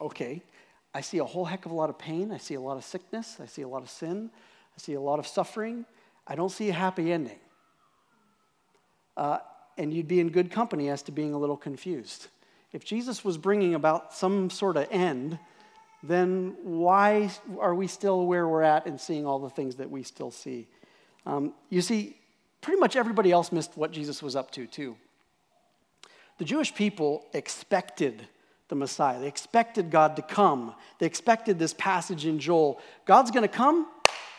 okay, 0.00 0.42
I 0.94 1.00
see 1.00 1.18
a 1.18 1.24
whole 1.24 1.44
heck 1.44 1.66
of 1.66 1.72
a 1.72 1.74
lot 1.74 1.90
of 1.90 1.98
pain. 1.98 2.30
I 2.30 2.38
see 2.38 2.54
a 2.54 2.60
lot 2.60 2.76
of 2.76 2.84
sickness. 2.84 3.38
I 3.42 3.46
see 3.46 3.62
a 3.62 3.68
lot 3.68 3.82
of 3.82 3.90
sin. 3.90 4.30
I 4.76 4.78
see 4.80 4.94
a 4.94 5.00
lot 5.00 5.18
of 5.18 5.26
suffering. 5.26 5.84
I 6.26 6.36
don't 6.36 6.50
see 6.50 6.68
a 6.68 6.72
happy 6.72 7.12
ending. 7.12 7.38
Uh, 9.16 9.38
and 9.78 9.92
you'd 9.92 10.08
be 10.08 10.20
in 10.20 10.30
good 10.30 10.50
company 10.50 10.88
as 10.88 11.02
to 11.02 11.12
being 11.12 11.34
a 11.34 11.38
little 11.38 11.56
confused. 11.56 12.28
If 12.72 12.84
Jesus 12.84 13.24
was 13.24 13.38
bringing 13.38 13.74
about 13.74 14.14
some 14.14 14.50
sort 14.50 14.76
of 14.76 14.86
end, 14.90 15.38
then 16.02 16.56
why 16.62 17.30
are 17.60 17.74
we 17.74 17.86
still 17.86 18.26
where 18.26 18.46
we're 18.48 18.62
at 18.62 18.86
and 18.86 19.00
seeing 19.00 19.26
all 19.26 19.38
the 19.38 19.50
things 19.50 19.76
that 19.76 19.90
we 19.90 20.02
still 20.02 20.30
see? 20.30 20.66
Um, 21.24 21.54
you 21.70 21.82
see, 21.82 22.16
pretty 22.66 22.80
much 22.80 22.96
everybody 22.96 23.30
else 23.30 23.52
missed 23.52 23.76
what 23.76 23.92
Jesus 23.92 24.20
was 24.20 24.34
up 24.34 24.50
to, 24.50 24.66
too. 24.66 24.96
The 26.38 26.44
Jewish 26.44 26.74
people 26.74 27.24
expected 27.32 28.26
the 28.68 28.74
Messiah, 28.74 29.20
they 29.20 29.28
expected 29.28 29.88
God 29.88 30.16
to 30.16 30.22
come, 30.22 30.74
they 30.98 31.06
expected 31.06 31.60
this 31.60 31.72
passage 31.72 32.26
in 32.26 32.40
Joel. 32.40 32.80
God's 33.04 33.30
going 33.30 33.44
to 33.44 33.48
come, 33.48 33.86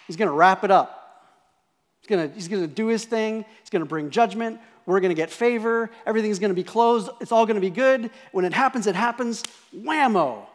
He's 0.07 0.17
going 0.17 0.27
to 0.27 0.33
wrap 0.33 0.65
it 0.65 0.71
up. 0.71 0.93
He's 2.01 2.09
going 2.09 2.33
he's 2.33 2.47
to 2.49 2.67
do 2.67 2.87
his 2.87 3.05
thing. 3.05 3.45
He's 3.61 3.69
going 3.69 3.81
to 3.81 3.87
bring 3.87 4.09
judgment. 4.09 4.59
We're 4.85 4.99
going 4.99 5.09
to 5.09 5.15
get 5.15 5.29
favor. 5.29 5.89
Everything's 6.05 6.39
going 6.39 6.51
to 6.51 6.55
be 6.55 6.63
closed. 6.63 7.09
It's 7.21 7.31
all 7.31 7.45
going 7.45 7.55
to 7.55 7.61
be 7.61 7.69
good. 7.69 8.09
When 8.31 8.45
it 8.45 8.53
happens, 8.53 8.87
it 8.87 8.95
happens. 8.95 9.43
Whammo. 9.75 10.45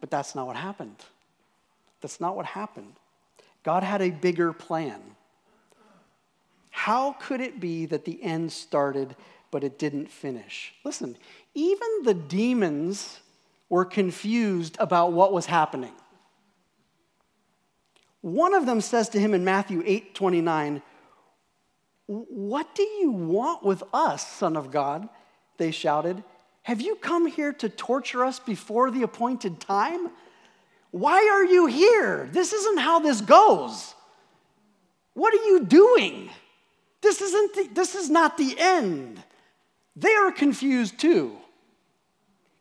But 0.00 0.10
that's 0.10 0.34
not 0.34 0.46
what 0.46 0.56
happened. 0.56 0.96
That's 2.00 2.20
not 2.20 2.36
what 2.36 2.46
happened. 2.46 2.94
God 3.64 3.82
had 3.82 4.02
a 4.02 4.10
bigger 4.10 4.52
plan. 4.52 5.00
How 6.74 7.12
could 7.20 7.40
it 7.40 7.60
be 7.60 7.86
that 7.86 8.04
the 8.04 8.20
end 8.20 8.50
started 8.50 9.14
but 9.52 9.62
it 9.62 9.78
didn't 9.78 10.10
finish? 10.10 10.74
Listen, 10.84 11.16
even 11.54 11.88
the 12.02 12.14
demons 12.14 13.20
were 13.68 13.84
confused 13.84 14.76
about 14.80 15.12
what 15.12 15.32
was 15.32 15.46
happening. 15.46 15.92
One 18.22 18.54
of 18.54 18.66
them 18.66 18.80
says 18.80 19.08
to 19.10 19.20
him 19.20 19.34
in 19.34 19.44
Matthew 19.44 19.84
8 19.86 20.16
29, 20.16 20.82
What 22.06 22.74
do 22.74 22.82
you 22.82 23.12
want 23.12 23.62
with 23.62 23.84
us, 23.92 24.26
Son 24.26 24.56
of 24.56 24.72
God? 24.72 25.08
They 25.58 25.70
shouted. 25.70 26.24
Have 26.62 26.80
you 26.80 26.96
come 26.96 27.26
here 27.26 27.52
to 27.52 27.68
torture 27.68 28.24
us 28.24 28.40
before 28.40 28.90
the 28.90 29.04
appointed 29.04 29.60
time? 29.60 30.10
Why 30.90 31.30
are 31.32 31.44
you 31.44 31.66
here? 31.66 32.28
This 32.32 32.52
isn't 32.52 32.78
how 32.78 32.98
this 32.98 33.20
goes. 33.20 33.94
What 35.14 35.32
are 35.32 35.46
you 35.46 35.64
doing? 35.64 36.30
This, 37.04 37.20
isn't 37.20 37.54
the, 37.54 37.68
this 37.74 37.94
is 37.94 38.08
not 38.08 38.38
the 38.38 38.56
end. 38.58 39.22
They 39.94 40.14
are 40.14 40.32
confused 40.32 40.98
too, 40.98 41.36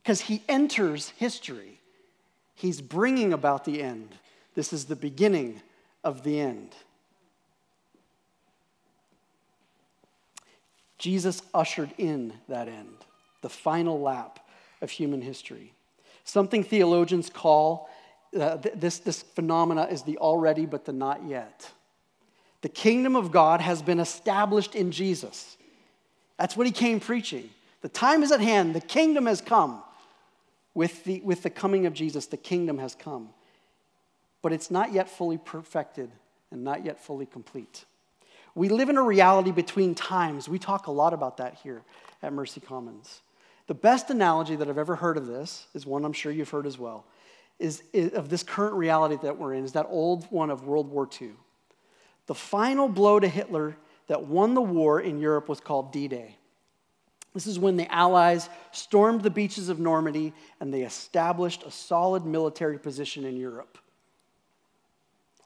because 0.01 0.19
he 0.19 0.43
enters 0.49 1.13
history. 1.15 1.79
He's 2.53 2.81
bringing 2.81 3.31
about 3.31 3.63
the 3.63 3.81
end. 3.81 4.09
This 4.53 4.73
is 4.73 4.83
the 4.83 4.97
beginning 4.97 5.61
of 6.03 6.23
the 6.23 6.41
end. 6.41 6.75
Jesus 10.97 11.41
ushered 11.53 11.93
in 11.97 12.33
that 12.49 12.67
end 12.67 12.97
the 13.41 13.49
final 13.49 14.01
lap 14.01 14.39
of 14.81 14.89
human 14.91 15.21
history. 15.21 15.71
Something 16.25 16.65
theologians 16.65 17.29
call 17.29 17.89
uh, 18.37 18.57
th- 18.57 18.75
this, 18.75 18.99
this 18.99 19.23
phenomena 19.23 19.87
is 19.89 20.03
the 20.03 20.17
already 20.17 20.65
but 20.65 20.83
the 20.83 20.91
not 20.91 21.23
yet. 21.25 21.71
The 22.63 22.69
kingdom 22.69 23.17
of 23.17 23.31
God 23.31 23.59
has 23.59 23.81
been 23.81 23.99
established 23.99 24.73
in 24.73 24.91
Jesus. 24.91 25.57
That's 26.39 26.55
what 26.55 26.65
he 26.65 26.71
came 26.71 27.01
preaching. 27.01 27.49
The 27.81 27.89
time 27.89 28.23
is 28.23 28.31
at 28.31 28.39
hand, 28.39 28.73
the 28.73 28.81
kingdom 28.81 29.25
has 29.25 29.41
come. 29.41 29.83
With 30.73 31.03
the, 31.03 31.19
with 31.19 31.43
the 31.43 31.51
coming 31.51 31.85
of 31.85 31.93
Jesus, 31.93 32.25
the 32.25 32.37
kingdom 32.37 32.79
has 32.79 32.95
come. 32.95 33.29
But 34.41 34.53
it's 34.53 34.71
not 34.71 34.93
yet 34.93 35.09
fully 35.09 35.37
perfected 35.37 36.09
and 36.51 36.63
not 36.63 36.85
yet 36.85 37.03
fully 37.03 37.25
complete. 37.25 37.83
We 38.55 38.69
live 38.69 38.89
in 38.89 38.97
a 38.97 39.03
reality 39.03 39.51
between 39.51 39.93
times. 39.93 40.47
We 40.47 40.57
talk 40.57 40.87
a 40.87 40.91
lot 40.91 41.13
about 41.13 41.37
that 41.37 41.55
here 41.55 41.83
at 42.23 42.31
Mercy 42.31 42.61
Commons. 42.61 43.21
The 43.67 43.73
best 43.73 44.09
analogy 44.09 44.55
that 44.55 44.69
I've 44.69 44.77
ever 44.77 44.95
heard 44.95 45.17
of 45.17 45.27
this 45.27 45.67
is 45.73 45.85
one 45.85 46.05
I'm 46.05 46.13
sure 46.13 46.31
you've 46.31 46.49
heard 46.49 46.65
as 46.65 46.79
well, 46.79 47.05
is, 47.59 47.83
is 47.91 48.13
of 48.13 48.29
this 48.29 48.41
current 48.41 48.75
reality 48.75 49.17
that 49.21 49.37
we're 49.37 49.53
in, 49.53 49.65
is 49.65 49.73
that 49.73 49.85
old 49.89 50.25
one 50.31 50.49
of 50.49 50.65
World 50.65 50.89
War 50.89 51.09
II. 51.21 51.31
The 52.27 52.35
final 52.35 52.87
blow 52.87 53.19
to 53.19 53.27
Hitler 53.27 53.75
that 54.07 54.25
won 54.25 54.53
the 54.53 54.61
war 54.61 55.01
in 55.01 55.19
Europe 55.19 55.49
was 55.49 55.59
called 55.59 55.91
D 55.91 56.07
Day. 56.07 56.37
This 57.33 57.47
is 57.47 57.57
when 57.57 57.77
the 57.77 57.91
Allies 57.91 58.47
stormed 58.71 59.21
the 59.21 59.29
beaches 59.29 59.69
of 59.69 59.79
Normandy 59.79 60.33
and 60.59 60.73
they 60.73 60.83
established 60.83 61.63
a 61.63 61.71
solid 61.71 62.25
military 62.25 62.77
position 62.77 63.25
in 63.25 63.35
Europe. 63.35 63.77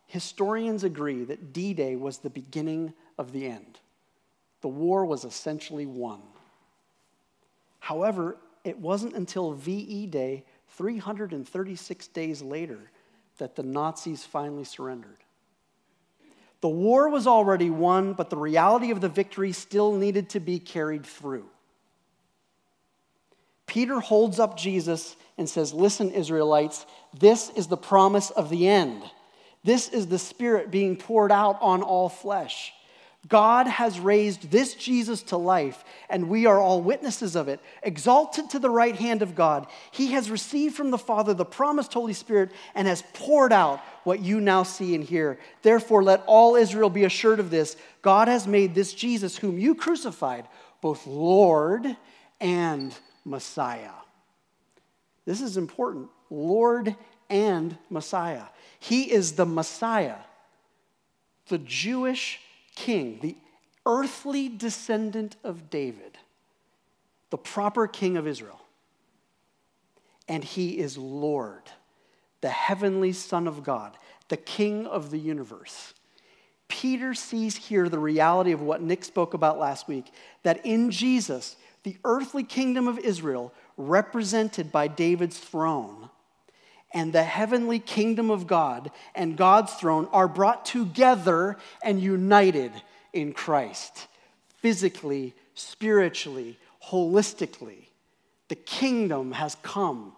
Historians 0.07 0.83
agree 0.83 1.23
that 1.23 1.53
D 1.53 1.73
Day 1.73 1.95
was 1.95 2.17
the 2.17 2.29
beginning 2.29 2.93
of 3.17 3.31
the 3.31 3.45
end. 3.47 3.79
The 4.61 4.67
war 4.67 5.05
was 5.05 5.23
essentially 5.23 5.85
won. 5.85 6.21
However, 7.79 8.37
it 8.63 8.77
wasn't 8.77 9.15
until 9.15 9.53
VE 9.53 10.07
Day, 10.07 10.43
336 10.69 12.07
days 12.07 12.41
later, 12.41 12.91
that 13.37 13.55
the 13.55 13.63
Nazis 13.63 14.25
finally 14.25 14.65
surrendered. 14.65 15.23
The 16.61 16.69
war 16.69 17.09
was 17.09 17.27
already 17.27 17.69
won, 17.69 18.13
but 18.13 18.29
the 18.29 18.37
reality 18.37 18.91
of 18.91 19.01
the 19.01 19.09
victory 19.09 19.51
still 19.51 19.93
needed 19.93 20.29
to 20.31 20.39
be 20.39 20.59
carried 20.59 21.05
through. 21.05 21.45
Peter 23.67 23.99
holds 23.99 24.39
up 24.39 24.57
Jesus 24.57 25.15
and 25.37 25.47
says, 25.47 25.73
Listen, 25.73 26.09
Israelites, 26.11 26.85
this 27.19 27.49
is 27.51 27.67
the 27.67 27.77
promise 27.77 28.31
of 28.31 28.49
the 28.49 28.67
end. 28.67 29.03
This 29.63 29.89
is 29.89 30.07
the 30.07 30.17
Spirit 30.17 30.71
being 30.71 30.95
poured 30.95 31.31
out 31.31 31.57
on 31.61 31.83
all 31.83 32.09
flesh. 32.09 32.73
God 33.27 33.67
has 33.67 33.99
raised 33.99 34.51
this 34.51 34.75
Jesus 34.75 35.23
to 35.23 35.37
life, 35.37 35.83
and 36.09 36.29
we 36.29 36.45
are 36.45 36.59
all 36.59 36.81
witnesses 36.81 37.35
of 37.35 37.47
it. 37.47 37.59
Exalted 37.83 38.49
to 38.51 38.59
the 38.59 38.69
right 38.69 38.95
hand 38.95 39.21
of 39.21 39.35
God, 39.35 39.67
he 39.91 40.11
has 40.11 40.29
received 40.29 40.75
from 40.75 40.91
the 40.91 40.97
Father 40.97 41.33
the 41.33 41.45
promised 41.45 41.93
Holy 41.93 42.13
Spirit 42.13 42.51
and 42.75 42.87
has 42.87 43.03
poured 43.13 43.51
out 43.51 43.79
what 44.03 44.21
you 44.21 44.39
now 44.39 44.63
see 44.63 44.95
and 44.95 45.03
hear. 45.03 45.39
Therefore, 45.61 46.03
let 46.03 46.23
all 46.27 46.55
Israel 46.55 46.89
be 46.89 47.03
assured 47.03 47.39
of 47.39 47.49
this 47.49 47.75
God 48.01 48.27
has 48.27 48.47
made 48.47 48.75
this 48.75 48.93
Jesus, 48.93 49.37
whom 49.37 49.57
you 49.57 49.75
crucified, 49.75 50.47
both 50.81 51.07
Lord 51.07 51.97
and 52.39 52.95
Messiah. 53.25 53.91
This 55.25 55.41
is 55.41 55.57
important 55.57 56.09
Lord 56.29 56.95
and 57.29 57.77
Messiah. 57.89 58.43
He 58.79 59.11
is 59.11 59.33
the 59.33 59.45
Messiah, 59.45 60.17
the 61.47 61.57
Jewish 61.57 62.39
king, 62.77 63.19
the 63.21 63.35
earthly 63.85 64.47
descendant 64.47 65.35
of 65.43 65.69
David, 65.69 66.17
the 67.31 67.37
proper 67.37 67.87
king 67.87 68.17
of 68.17 68.27
Israel. 68.27 68.61
And 70.27 70.43
he 70.43 70.77
is 70.77 70.97
Lord, 70.97 71.63
the 72.41 72.49
heavenly 72.49 73.13
Son 73.13 73.47
of 73.47 73.63
God, 73.63 73.97
the 74.27 74.37
king 74.37 74.85
of 74.85 75.09
the 75.09 75.17
universe. 75.17 75.93
Peter 76.67 77.13
sees 77.13 77.55
here 77.55 77.89
the 77.89 77.97
reality 77.97 78.51
of 78.51 78.61
what 78.61 78.81
Nick 78.81 79.03
spoke 79.03 79.33
about 79.33 79.57
last 79.57 79.87
week 79.87 80.11
that 80.43 80.63
in 80.65 80.91
Jesus, 80.91 81.55
the 81.83 81.97
earthly 82.03 82.43
kingdom 82.43 82.87
of 82.87 82.99
Israel, 82.99 83.53
represented 83.77 84.71
by 84.71 84.87
David's 84.87 85.39
throne, 85.39 86.09
and 86.93 87.11
the 87.11 87.23
heavenly 87.23 87.79
kingdom 87.79 88.31
of 88.31 88.47
God 88.47 88.91
and 89.13 89.37
God's 89.37 89.73
throne 89.73 90.07
are 90.11 90.27
brought 90.27 90.65
together 90.65 91.57
and 91.83 92.01
united 92.01 92.71
in 93.13 93.33
Christ, 93.33 94.07
physically, 94.57 95.33
spiritually, 95.53 96.57
holistically. 96.85 97.87
The 98.47 98.55
kingdom 98.55 99.33
has 99.33 99.55
come 99.61 100.13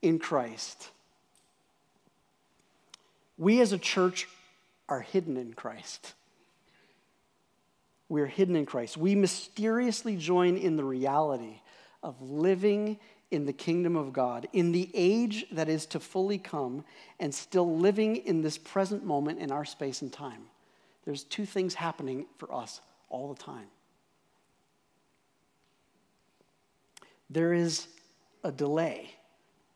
in 0.00 0.18
Christ. 0.18 0.90
We 3.36 3.60
as 3.60 3.72
a 3.72 3.78
church 3.78 4.28
are 4.88 5.00
hidden 5.00 5.36
in 5.36 5.54
Christ. 5.54 6.14
We 8.08 8.22
are 8.22 8.26
hidden 8.26 8.56
in 8.56 8.66
Christ. 8.66 8.96
We 8.96 9.14
mysteriously 9.14 10.16
join 10.16 10.56
in 10.56 10.76
the 10.76 10.84
reality 10.84 11.60
of 12.02 12.20
living 12.20 12.98
in 13.30 13.46
the 13.46 13.52
kingdom 13.52 13.96
of 13.96 14.12
God, 14.12 14.48
in 14.52 14.72
the 14.72 14.90
age 14.92 15.46
that 15.52 15.68
is 15.68 15.86
to 15.86 16.00
fully 16.00 16.38
come, 16.38 16.84
and 17.18 17.34
still 17.34 17.76
living 17.76 18.16
in 18.16 18.42
this 18.42 18.58
present 18.58 19.04
moment 19.04 19.38
in 19.38 19.52
our 19.52 19.64
space 19.64 20.02
and 20.02 20.12
time. 20.12 20.42
There's 21.04 21.24
two 21.24 21.46
things 21.46 21.74
happening 21.74 22.26
for 22.38 22.52
us 22.52 22.80
all 23.08 23.32
the 23.32 23.40
time. 23.40 23.66
There 27.30 27.52
is 27.52 27.86
a 28.42 28.50
delay. 28.50 29.14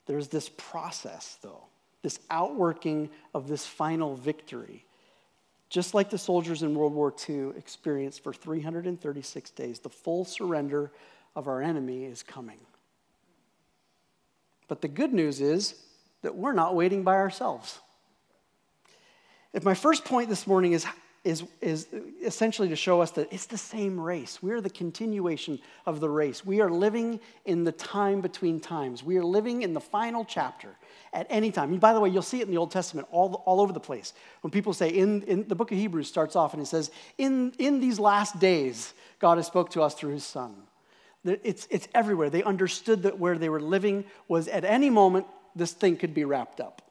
There's 0.07 0.29
this 0.29 0.49
process, 0.49 1.39
though, 1.41 1.65
this 2.03 2.19
outworking 2.31 3.11
of 3.33 3.47
this 3.47 3.65
final 3.65 4.17
victory. 4.17 4.85
Just 5.71 5.95
like 5.95 6.11
the 6.11 6.19
soldiers 6.19 6.63
in 6.63 6.75
World 6.75 6.93
War 6.93 7.15
II 7.29 7.51
experienced 7.57 8.23
for 8.23 8.33
336 8.33 9.51
days, 9.53 9.79
the 9.79 9.89
full 9.89 10.25
surrender 10.25 10.93
of 11.35 11.49
our 11.49 11.63
enemy 11.63 12.05
is 12.05 12.23
coming. 12.23 12.59
But 14.69 14.81
the 14.81 14.89
good 14.89 15.13
news 15.13 15.41
is 15.41 15.75
that 16.23 16.35
we're 16.35 16.53
not 16.53 16.75
waiting 16.75 17.03
by 17.03 17.15
ourselves. 17.15 17.79
If 19.53 19.65
my 19.65 19.75
first 19.75 20.05
point 20.05 20.29
this 20.29 20.47
morning 20.47 20.73
is 20.73 20.87
is, 21.25 21.43
is 21.63 21.89
essentially 22.23 22.69
to 22.69 22.77
show 22.77 23.01
us 23.01 23.11
that 23.13 23.33
it's 23.33 23.47
the 23.47 23.59
same 23.59 23.99
race. 23.99 24.43
We 24.43 24.53
are 24.53 24.61
the 24.61 24.71
continuation 24.71 25.59
of 25.87 26.01
the 26.01 26.09
race. 26.09 26.45
We 26.45 26.61
are 26.61 26.71
living 26.71 27.19
in 27.47 27.65
the 27.65 27.73
time 27.73 28.21
between 28.21 28.61
times. 28.61 29.03
We 29.03 29.17
are 29.17 29.25
living 29.25 29.63
in 29.63 29.73
the 29.73 29.81
final 29.81 30.25
chapter 30.27 30.69
at 31.15 31.27
any 31.31 31.51
time. 31.51 31.73
And 31.73 31.81
by 31.81 31.95
the 31.95 32.01
way, 32.01 32.11
you'll 32.11 32.23
see 32.23 32.41
it 32.41 32.45
in 32.45 32.51
the 32.51 32.59
Old 32.59 32.71
Testament 32.71 33.09
all, 33.11 33.43
all 33.47 33.63
over 33.63 33.73
the 33.73 33.81
place. 33.81 34.13
When 34.43 34.51
people 34.51 34.75
say, 34.75 34.91
in, 34.91 35.23
in 35.23 35.49
the 35.49 35.55
book 35.55 35.73
of 35.73 35.79
Hebrews 35.79 36.09
starts 36.09 36.37
off 36.37 36.53
and 36.53 36.63
it 36.63 36.67
says, 36.67 36.91
in, 37.17 37.55
in 37.59 37.81
these 37.81 37.99
last 37.99 38.39
days, 38.39 38.93
God 39.19 39.39
has 39.39 39.47
spoke 39.47 39.71
to 39.71 39.83
us 39.83 39.95
through 39.95 40.13
his 40.13 40.25
son. 40.25 40.55
It's, 41.25 41.67
it's 41.71 41.89
everywhere. 41.95 42.29
They 42.29 42.43
understood 42.43 43.05
that 43.05 43.19
where 43.19 43.39
they 43.39 43.49
were 43.49 43.61
living 43.61 44.05
was 44.29 44.47
at 44.49 44.65
any 44.65 44.91
moment 44.91 45.27
this 45.57 45.73
thing 45.73 45.97
could 45.97 46.15
be 46.15 46.25
wrapped 46.25 46.61
up. 46.61 46.83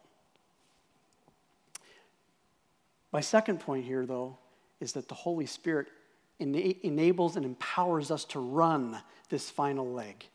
My 3.11 3.21
second 3.21 3.59
point 3.59 3.85
here, 3.85 4.05
though, 4.05 4.37
is 4.79 4.93
that 4.93 5.07
the 5.07 5.13
Holy 5.13 5.45
Spirit 5.45 5.87
ena- 6.39 6.73
enables 6.81 7.35
and 7.35 7.45
empowers 7.45 8.09
us 8.09 8.25
to 8.25 8.39
run 8.39 8.99
this 9.29 9.49
final 9.49 9.91
leg. 9.91 10.25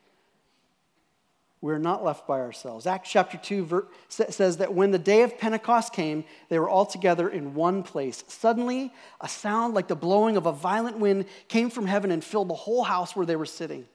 We're 1.61 1.79
not 1.79 2.05
left 2.05 2.27
by 2.27 2.38
ourselves. 2.38 2.87
Acts 2.87 3.11
chapter 3.11 3.37
2 3.37 3.64
ver- 3.64 3.87
says 4.09 4.59
that 4.59 4.75
when 4.75 4.92
the 4.92 4.99
day 4.99 5.23
of 5.23 5.38
Pentecost 5.38 5.92
came, 5.92 6.25
they 6.49 6.59
were 6.59 6.68
all 6.68 6.87
together 6.87 7.29
in 7.29 7.55
one 7.55 7.83
place. 7.83 8.23
Suddenly, 8.29 8.92
a 9.21 9.29
sound 9.29 9.75
like 9.75 9.88
the 9.88 9.97
blowing 9.97 10.37
of 10.37 10.47
a 10.47 10.53
violent 10.53 10.99
wind 10.99 11.27
came 11.49 11.68
from 11.68 11.87
heaven 11.87 12.12
and 12.12 12.23
filled 12.23 12.49
the 12.49 12.55
whole 12.55 12.85
house 12.85 13.16
where 13.16 13.27
they 13.27 13.35
were 13.35 13.47
sitting. 13.47 13.87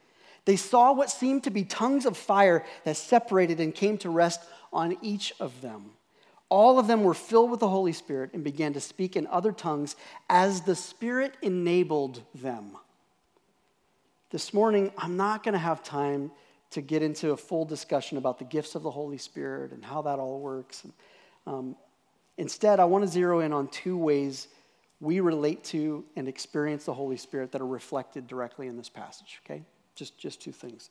They 0.44 0.58
saw 0.58 0.92
what 0.92 1.10
seemed 1.10 1.46
to 1.46 1.52
be 1.52 1.64
tongues 1.64 2.06
of 2.06 2.18
fire 2.18 2.66
that 2.84 2.98
separated 2.98 3.62
and 3.62 3.74
came 3.74 3.98
to 4.00 4.10
rest 4.10 4.42
on 4.74 4.98
each 5.02 5.34
of 5.40 5.62
them. 5.62 5.92
All 6.50 6.78
of 6.78 6.88
them 6.88 7.04
were 7.04 7.14
filled 7.14 7.50
with 7.50 7.62
the 7.62 7.70
Holy 7.70 7.94
Spirit 7.94 8.32
and 8.34 8.44
began 8.44 8.74
to 8.74 8.82
speak 8.82 9.16
in 9.16 9.26
other 9.28 9.54
tongues 9.54 9.96
as 10.30 10.62
the 10.62 10.76
Spirit 10.76 11.38
enabled 11.42 12.22
them. 12.36 12.78
This 14.32 14.54
morning, 14.54 14.92
I'm 14.98 15.16
not 15.16 15.44
going 15.44 15.54
to 15.54 15.60
have 15.60 15.82
time 15.82 16.32
to 16.74 16.82
get 16.82 17.02
into 17.02 17.32
a 17.32 17.38
full 17.38 17.66
discussion 17.66 18.18
about 18.18 18.40
the 18.40 18.46
gifts 18.46 18.76
of 18.76 18.84
the 18.84 18.92
Holy 18.92 19.18
Spirit 19.18 19.72
and 19.72 19.84
how 19.84 20.02
that 20.04 20.20
all 20.20 20.40
works. 20.40 20.84
Um, 21.48 21.76
instead, 22.38 22.80
I 22.80 22.86
want 22.86 23.04
to 23.04 23.08
zero 23.08 23.40
in 23.40 23.54
on 23.54 23.68
two 23.68 23.98
ways 23.98 24.48
we 25.00 25.20
relate 25.20 25.64
to 25.66 26.04
and 26.16 26.28
experience 26.28 26.86
the 26.86 26.94
Holy 26.94 27.18
Spirit 27.18 27.52
that 27.52 27.62
are 27.62 27.68
reflected 27.68 28.28
directly 28.28 28.68
in 28.68 28.78
this 28.78 28.90
passage, 28.90 29.42
okay? 29.46 29.64
Just, 29.96 30.18
just 30.18 30.42
two 30.42 30.52
things. 30.52 30.90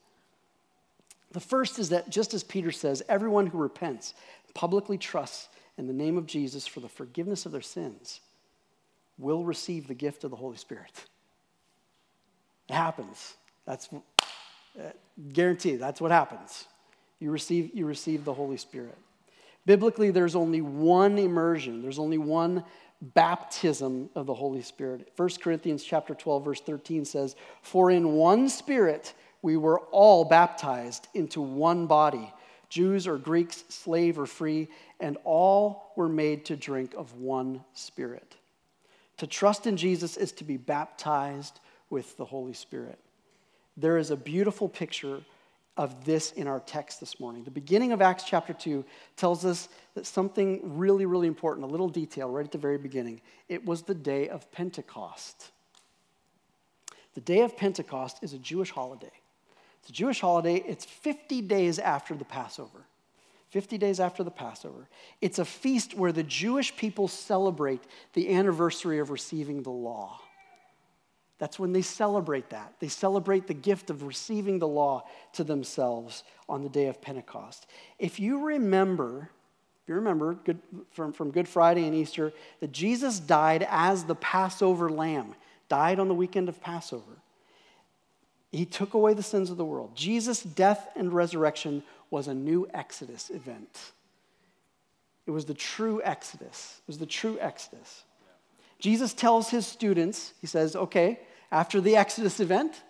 The 1.33 1.41
first 1.41 1.79
is 1.79 1.89
that, 1.89 2.11
just 2.11 2.35
as 2.35 2.45
Peter 2.45 2.71
says, 2.71 3.03
everyone 3.09 3.47
who 3.47 3.59
repents 3.59 4.15
publicly 4.55 4.99
trusts 4.99 5.49
in 5.79 5.87
the 5.87 5.93
name 5.93 6.19
of 6.19 6.27
Jesus 6.27 6.67
for 6.67 6.81
the 6.81 6.89
forgiveness 6.89 7.47
of 7.47 7.53
their 7.53 7.63
sins 7.63 8.21
will 9.19 9.45
receive 9.45 9.89
the 9.89 9.95
gift 9.95 10.25
of 10.25 10.31
the 10.31 10.37
Holy 10.37 10.59
Spirit. 10.59 11.07
It 12.69 12.75
happens. 12.75 13.35
That's 13.67 13.89
uh, 14.79 14.91
guaranteed. 15.33 15.81
That's 15.81 16.01
what 16.01 16.11
happens. 16.11 16.67
You 17.21 17.31
receive, 17.31 17.71
you 17.75 17.87
receive 17.87 18.25
the 18.25 18.35
Holy 18.35 18.57
Spirit. 18.57 18.97
Biblically, 19.65 20.11
there's 20.11 20.35
only 20.35 20.61
one 20.61 21.19
immersion. 21.19 21.83
There's 21.83 21.99
only 21.99 22.19
one 22.19 22.65
baptism 23.01 24.11
of 24.15 24.27
the 24.27 24.35
Holy 24.35 24.63
Spirit. 24.63 25.09
1 25.17 25.29
Corinthians 25.41 25.85
chapter 25.85 26.15
12, 26.15 26.45
verse 26.45 26.61
13 26.61 27.05
says, 27.05 27.37
For 27.63 27.91
in 27.91 28.13
one 28.13 28.49
spirit 28.49 29.15
we 29.41 29.57
were 29.57 29.81
all 29.91 30.25
baptized 30.25 31.09
into 31.15 31.41
one 31.41 31.87
body 31.87 32.33
Jews 32.73 33.07
or 33.07 33.19
Greeks, 33.19 33.65
slave 33.69 34.19
or 34.19 34.25
free, 34.25 34.67
and 34.99 35.19
all 35.25 35.93
were 35.95 36.09
made 36.09 36.47
to 36.47 36.57
drink 36.57 36.95
of 36.97 37.13
one 37.19 37.63
Spirit. 37.75 38.35
To 39.19 39.27
trust 39.27 39.67
in 39.67 39.77
Jesus 39.77 40.17
is 40.17 40.33
to 40.33 40.45
be 40.45 40.57
baptized 40.57 41.61
with 41.91 42.17
the 42.17 42.25
Holy 42.25 42.55
Spirit. 42.55 42.99
There 43.77 43.97
is 43.97 44.11
a 44.11 44.17
beautiful 44.17 44.69
picture 44.69 45.23
of 45.77 46.05
this 46.05 46.33
in 46.33 46.47
our 46.47 46.61
text 46.61 47.01
this 47.01 47.19
morning. 47.19 47.45
The 47.45 47.51
beginning 47.51 47.93
of 47.93 48.03
Acts 48.03 48.25
chapter 48.25 48.53
2 48.53 48.85
tells 49.17 49.45
us 49.45 49.69
that 49.95 50.07
something 50.07 50.77
really, 50.77 51.07
really 51.07 51.27
important, 51.27 51.65
a 51.65 51.71
little 51.71 51.89
detail 51.89 52.29
right 52.29 52.45
at 52.45 52.53
the 52.53 52.59
very 52.59 52.77
beginning. 52.77 53.23
It 53.49 53.65
was 53.65 53.83
the 53.83 53.95
day 53.95 54.29
of 54.29 54.51
Pentecost. 54.53 55.51
The 57.15 57.23
day 57.23 57.41
of 57.41 57.57
Pentecost 57.57 58.19
is 58.23 58.35
a 58.35 58.39
Jewish 58.39 58.71
holiday. 58.71 59.13
It's 59.81 59.91
a 59.91 59.93
Jewish 59.93 60.21
holiday. 60.21 60.57
It's 60.57 60.85
50 60.85 61.41
days 61.43 61.79
after 61.79 62.15
the 62.15 62.25
Passover. 62.25 62.87
50 63.51 63.77
days 63.79 64.01
after 64.01 64.23
the 64.23 64.31
Passover. 64.31 64.89
It's 65.21 65.39
a 65.39 65.45
feast 65.45 65.95
where 65.95 66.13
the 66.13 66.23
Jewish 66.23 66.75
people 66.77 67.09
celebrate 67.09 67.83
the 68.13 68.35
anniversary 68.35 68.99
of 68.99 69.11
receiving 69.11 69.63
the 69.63 69.71
law. 69.71 70.21
That's 71.43 71.59
when 71.59 71.73
they 71.73 71.83
celebrate 71.83 72.51
that. 72.51 72.75
They 72.79 72.87
celebrate 72.87 73.49
the 73.49 73.53
gift 73.53 73.91
of 73.91 74.05
receiving 74.05 74.61
the 74.61 74.69
law 74.69 75.03
to 75.33 75.43
themselves 75.43 76.23
on 76.49 76.63
the 76.63 76.69
day 76.69 76.87
of 76.87 77.03
Pentecost. 77.03 77.67
If 77.99 78.21
you 78.21 78.45
remember, 78.45 79.29
if 79.83 79.89
you 79.89 79.97
remember 79.97 80.35
good, 80.35 80.61
from, 80.93 81.13
from 81.13 81.33
Good 81.33 81.49
Friday 81.49 81.85
and 81.85 81.97
Easter, 81.97 82.33
that 82.61 82.71
Jesus 82.71 83.19
died 83.19 83.67
as 83.69 84.05
the 84.05 84.15
Passover 84.15 84.89
lamb, 84.89 85.35
died 85.69 85.99
on 85.99 86.07
the 86.07 86.15
weekend 86.15 86.49
of 86.49 86.61
Passover. 86.61 87.17
He 88.53 88.65
took 88.65 88.95
away 88.95 89.13
the 89.13 89.21
sins 89.25 89.51
of 89.51 89.57
the 89.57 89.65
world. 89.65 89.97
Jesus' 89.97 90.45
death 90.45 90.91
and 90.95 91.13
resurrection 91.13 91.83
was 92.09 92.29
a 92.29 92.35
new 92.35 92.69
Exodus 92.73 93.31
event. 93.31 93.91
It 95.27 95.33
was 95.33 95.47
the 95.47 95.55
true 95.55 96.01
Exodus. 96.05 96.81
It 96.85 96.87
was 96.87 96.99
the 96.99 97.05
true 97.07 97.37
Exodus. 97.41 98.05
Jesus 98.79 99.13
tells 99.13 99.51
his 99.51 99.67
students, 99.67 100.35
he 100.41 100.47
says, 100.47 100.77
okay, 100.77 101.19
after 101.53 101.81
the 101.81 101.95
Exodus 101.95 102.41
event, 102.41 102.83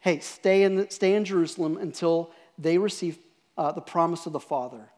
hey, 0.00 0.18
stay 0.18 0.64
in, 0.64 0.74
the, 0.74 0.90
stay 0.90 1.14
in 1.14 1.24
Jerusalem 1.24 1.78
until 1.78 2.30
they 2.58 2.76
receive 2.76 3.18
uh, 3.56 3.72
the 3.72 3.80
promise 3.80 4.26
of 4.26 4.34
the 4.34 4.40
Father. 4.40 4.90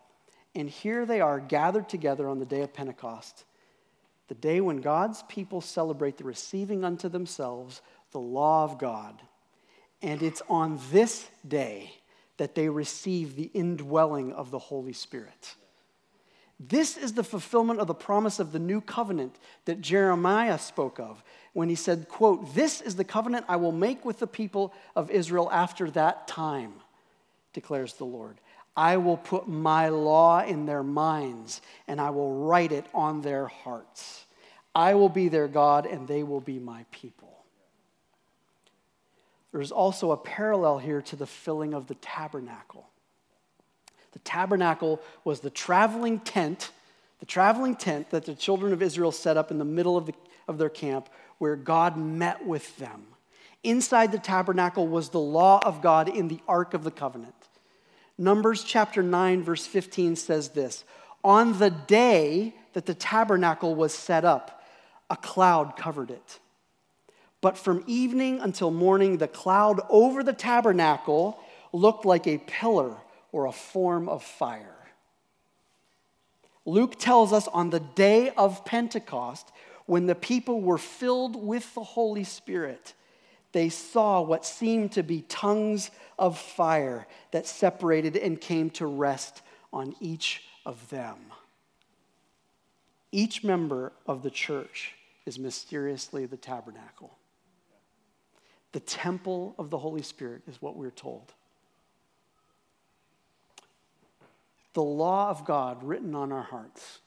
And 0.57 0.69
here 0.69 1.07
they 1.07 1.21
are 1.21 1.39
gathered 1.39 1.89
together 1.89 2.29
on 2.29 2.41
the 2.41 2.45
day 2.45 2.63
of 2.63 2.75
Pentecost, 2.75 3.45
the 4.27 4.35
day 4.35 4.61
when 4.61 4.79
God's 4.79 5.23
people 5.29 5.61
celebrate 5.61 6.17
the 6.17 6.25
receiving 6.25 6.85
unto 6.85 7.09
themselves 7.09 7.81
the 8.11 8.21
law 8.21 8.65
of 8.65 8.79
God 8.79 9.23
and 10.05 10.23
it's 10.23 10.43
on 10.51 10.79
this 10.93 11.27
day 11.49 11.91
that 12.37 12.55
they 12.55 12.69
receive 12.69 13.37
the 13.37 13.51
indwelling 13.55 14.33
of 14.35 14.51
the 14.51 14.59
Holy 14.59 14.93
Spirit. 14.93 15.55
This 16.61 16.97
is 16.97 17.15
the 17.15 17.25
fulfillment 17.25 17.81
of 17.81 17.87
the 17.89 17.95
promise 17.95 18.39
of 18.39 18.53
the 18.53 18.59
new 18.59 18.81
covenant 18.81 19.37
that 19.65 19.81
Jeremiah 19.81 20.59
spoke 20.59 21.01
of 21.01 21.23
when 21.53 21.69
he 21.69 21.75
said, 21.75 22.09
quote, 22.09 22.55
"This 22.55 22.81
is 22.81 22.97
the 22.97 23.05
covenant 23.05 23.47
I 23.49 23.57
will 23.57 23.73
make 23.73 24.05
with 24.05 24.21
the 24.21 24.27
people 24.27 24.73
of 24.95 25.11
Israel 25.11 25.51
after 25.51 25.91
that 25.91 26.29
time," 26.29 26.75
declares 27.53 27.95
the 27.95 28.07
Lord. 28.07 28.41
I 28.77 28.97
will 28.97 29.17
put 29.17 29.47
my 29.47 29.89
law 29.89 30.43
in 30.43 30.67
their 30.67 30.83
minds 30.83 31.61
and 31.87 32.01
I 32.01 32.11
will 32.11 32.45
write 32.47 32.73
it 32.73 32.87
on 32.93 33.21
their 33.21 33.47
hearts. 33.47 34.27
I 34.75 34.95
will 34.95 35.09
be 35.09 35.29
their 35.29 35.47
God 35.47 35.87
and 35.87 36.09
they 36.09 36.25
will 36.25 36.41
be 36.41 36.59
my 36.59 36.85
people. 36.91 37.45
There's 39.53 39.71
also 39.71 40.11
a 40.11 40.17
parallel 40.17 40.79
here 40.79 41.01
to 41.03 41.15
the 41.15 41.27
filling 41.27 41.75
of 41.75 41.87
the 41.87 41.95
tabernacle. 41.95 42.89
The 44.15 44.21
tabernacle 44.21 45.01
was 45.25 45.41
the 45.41 45.51
traveling 45.51 46.21
tent, 46.21 46.71
the 47.21 47.27
traveling 47.27 47.77
tent 47.77 48.11
that 48.11 48.25
the 48.25 48.35
children 48.35 48.73
of 48.73 48.81
Israel 48.81 49.13
set 49.13 49.37
up 49.37 49.51
in 49.51 49.59
the 49.59 49.65
middle 49.65 49.97
of, 49.97 50.07
the, 50.07 50.15
of 50.49 50.57
their 50.57 50.71
camp 50.71 51.09
where 51.39 51.57
God 51.57 51.97
met 51.97 52.47
with 52.47 52.77
them. 52.79 53.03
Inside 53.65 54.13
the 54.13 54.19
tabernacle 54.19 54.87
was 54.87 55.09
the 55.09 55.21
law 55.21 55.61
of 55.65 55.83
God 55.83 56.09
in 56.09 56.29
the 56.29 56.39
Ark 56.47 56.75
of 56.75 56.85
the 56.85 56.93
Covenant. 56.93 57.35
Numbers 58.17 58.63
chapter 58.63 59.03
9, 59.03 59.43
verse 59.43 59.67
15 59.67 60.15
says 60.15 60.51
this 60.51 60.85
On 61.25 61.59
the 61.59 61.71
day 61.71 62.55
that 62.75 62.87
the 62.87 62.95
tabernacle 62.95 63.75
was 63.75 63.93
set 63.93 64.25
up, 64.25 64.63
a 65.11 65.17
cloud 65.17 65.77
covered 65.77 66.11
it. 66.11 66.39
But 67.41 67.59
from 67.59 67.83
evening 67.89 68.41
until 68.41 68.71
morning, 68.71 69.19
the 69.19 69.29
cloud 69.29 69.81
over 69.91 70.23
the 70.23 70.33
tabernacle 70.33 71.39
looked 71.73 72.05
like 72.05 72.29
a 72.29 72.39
pillar 72.39 72.97
or 73.35 73.47
a 73.47 73.53
form 73.53 74.09
of 74.09 74.23
fire. 74.23 74.77
Luke 76.65 77.01
tells 77.01 77.33
us 77.33 77.49
on 77.49 77.71
the 77.71 77.81
day 77.81 78.31
of 78.31 78.65
Pentecost, 78.65 79.51
when 79.87 80.07
the 80.07 80.15
people 80.15 80.61
were 80.61 80.79
filled 80.79 81.35
with 81.35 81.75
the 81.75 81.83
Holy 81.83 82.23
Spirit, 82.23 82.95
they 83.51 83.69
saw 83.69 84.23
what 84.23 84.47
seemed 84.47 84.93
to 84.93 85.03
be 85.03 85.23
tongues 85.23 85.91
of 86.17 86.39
fire 86.39 87.09
that 87.33 87.49
separated 87.49 88.17
and 88.17 88.41
came 88.41 88.71
to 88.71 88.87
rest 88.87 89.43
on 89.73 89.97
each 89.99 90.45
of 90.65 90.89
them. 90.91 91.17
Each 93.11 93.43
member 93.43 93.93
of 94.07 94.23
the 94.23 94.31
church 94.31 94.95
is 95.27 95.41
mysteriously 95.41 96.25
the 96.25 96.37
tabernacle. 96.37 97.19
The 98.71 98.81
temple 98.81 99.57
of 99.59 99.71
the 99.71 99.79
Holy 99.79 100.03
Spirit 100.03 100.43
is 100.47 100.63
what 100.63 100.77
we're 100.77 100.93
told. 100.93 101.33
The 104.75 104.83
law 104.83 105.31
of 105.31 105.45
God 105.45 105.83
written 105.83 106.15
on 106.15 106.31
our 106.33 106.43
hearts. 106.43 107.01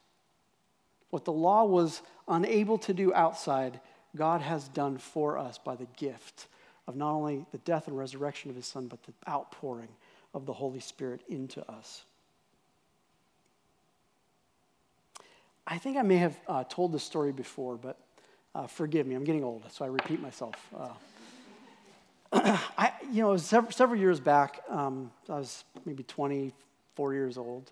What 1.10 1.26
the 1.26 1.32
law 1.32 1.66
was 1.66 2.02
unable 2.28 2.78
to 2.80 2.94
do 2.94 3.14
outside, 3.14 3.80
God 4.16 4.42
has 4.42 4.68
done 4.70 4.98
for 4.98 5.38
us 5.38 5.58
by 5.58 5.76
the 5.76 5.88
gift 5.98 6.48
of 6.88 6.96
not 6.96 7.12
only 7.12 7.46
the 7.52 7.58
death 7.60 7.88
and 7.88 7.98
resurrection 7.98 8.50
of 8.50 8.56
his 8.56 8.66
son, 8.66 8.88
but 8.88 9.04
the 9.04 9.14
outpouring 9.30 9.90
of 10.34 10.46
the 10.46 10.54
Holy 10.54 10.80
Spirit 10.80 11.22
into 11.30 11.70
us. 11.70 12.04
I 15.66 15.78
think 15.78 15.98
I 15.98 16.02
may 16.02 16.18
have 16.18 16.40
uh, 16.48 16.64
told 16.64 16.94
this 16.94 17.04
story 17.04 17.34
before, 17.34 17.76
but 17.76 18.00
uh, 18.56 18.68
forgive 18.68 19.06
me. 19.06 19.16
I'm 19.16 19.26
getting 19.26 19.44
old, 19.44 19.66
so 19.72 19.84
I 19.84 19.90
repeat 19.90 20.22
myself. 20.22 20.56
Uh, 20.74 20.90
I, 22.78 22.94
you 23.12 23.22
know, 23.22 23.36
several, 23.36 23.72
several 23.72 24.00
years 24.00 24.22
back, 24.22 24.64
um, 24.70 25.12
I 25.30 25.40
was 25.40 25.66
maybe 25.86 26.04
24 26.98 27.14
years 27.14 27.38
old, 27.38 27.72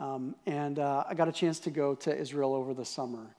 um, 0.00 0.34
and 0.44 0.80
uh, 0.80 1.04
I 1.08 1.14
got 1.14 1.28
a 1.28 1.32
chance 1.32 1.60
to 1.60 1.70
go 1.70 1.94
to 1.94 2.16
Israel 2.18 2.52
over 2.52 2.74
the 2.74 2.84
summer, 2.84 3.36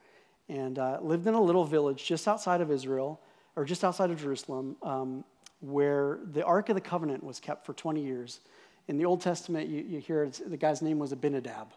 and 0.48 0.80
uh, 0.80 1.00
lived 1.02 1.28
in 1.28 1.34
a 1.34 1.42
little 1.42 1.66
village 1.66 2.06
just 2.06 2.30
outside 2.30 2.62
of 2.62 2.72
Israel, 2.72 3.20
or 3.58 3.66
just 3.66 3.84
outside 3.84 4.10
of 4.10 4.22
Jerusalem, 4.22 4.78
um, 4.84 5.26
where 5.60 6.20
the 6.32 6.46
Ark 6.46 6.70
of 6.70 6.76
the 6.76 6.82
Covenant 6.82 7.26
was 7.26 7.42
kept 7.42 7.66
for 7.66 7.74
20 7.74 8.02
years. 8.02 8.40
In 8.88 8.98
the 8.98 9.04
Old 9.04 9.20
Testament, 9.20 9.68
you, 9.68 9.82
you 9.82 10.00
hear 10.00 10.30
the 10.30 10.56
guy's 10.56 10.82
name 10.82 10.98
was 10.98 11.12
Abinadab. 11.12 11.74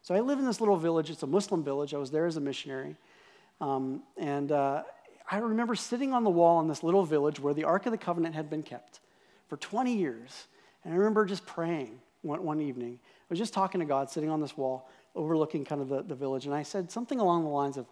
So 0.00 0.14
I 0.14 0.20
live 0.20 0.38
in 0.38 0.46
this 0.46 0.60
little 0.60 0.78
village. 0.78 1.10
It's 1.10 1.22
a 1.22 1.26
Muslim 1.26 1.62
village. 1.62 1.92
I 1.92 1.98
was 1.98 2.10
there 2.10 2.24
as 2.24 2.38
a 2.38 2.40
missionary. 2.40 2.96
Um, 3.60 4.02
and 4.16 4.50
uh, 4.50 4.82
I 5.30 5.38
remember 5.38 5.74
sitting 5.74 6.14
on 6.14 6.24
the 6.24 6.30
wall 6.30 6.58
in 6.62 6.68
this 6.68 6.82
little 6.82 7.04
village 7.04 7.38
where 7.38 7.52
the 7.52 7.64
Ark 7.64 7.84
of 7.84 7.92
the 7.92 7.98
Covenant 7.98 8.34
had 8.34 8.48
been 8.48 8.62
kept 8.62 9.00
for 9.48 9.58
20 9.58 9.94
years. 9.94 10.46
And 10.84 10.94
I 10.94 10.96
remember 10.96 11.26
just 11.26 11.44
praying 11.44 12.00
one, 12.24 12.42
one 12.42 12.60
evening. 12.60 12.98
I 13.02 13.26
was 13.30 13.38
just 13.38 13.52
talking 13.52 13.80
to 13.80 13.86
God, 13.86 14.10
sitting 14.10 14.30
on 14.30 14.40
this 14.40 14.56
wall, 14.56 14.88
overlooking 15.14 15.64
kind 15.64 15.80
of 15.80 15.88
the, 15.88 16.02
the 16.02 16.14
village. 16.14 16.46
And 16.46 16.54
I 16.54 16.62
said 16.62 16.90
something 16.90 17.20
along 17.20 17.44
the 17.44 17.50
lines 17.50 17.76
of, 17.76 17.86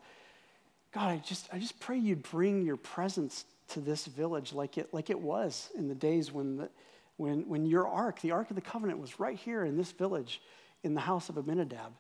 God, 0.92 1.08
I 1.08 1.16
just, 1.18 1.48
I 1.52 1.58
just 1.58 1.78
pray 1.80 1.98
you'd 1.98 2.22
bring 2.22 2.62
your 2.62 2.76
presence 2.76 3.44
to 3.68 3.80
this 3.80 4.06
village 4.06 4.52
like 4.52 4.76
it, 4.78 4.92
like 4.92 5.10
it 5.10 5.18
was 5.18 5.70
in 5.76 5.88
the 5.88 5.94
days 5.94 6.32
when, 6.32 6.56
the, 6.56 6.68
when, 7.16 7.48
when 7.48 7.64
your 7.64 7.88
ark, 7.88 8.20
the 8.20 8.32
Ark 8.32 8.50
of 8.50 8.56
the 8.56 8.62
Covenant, 8.62 8.98
was 8.98 9.18
right 9.18 9.36
here 9.36 9.64
in 9.64 9.76
this 9.76 9.92
village 9.92 10.40
in 10.82 10.94
the 10.94 11.00
house 11.00 11.28
of 11.28 11.36
Abinadab. 11.36 11.92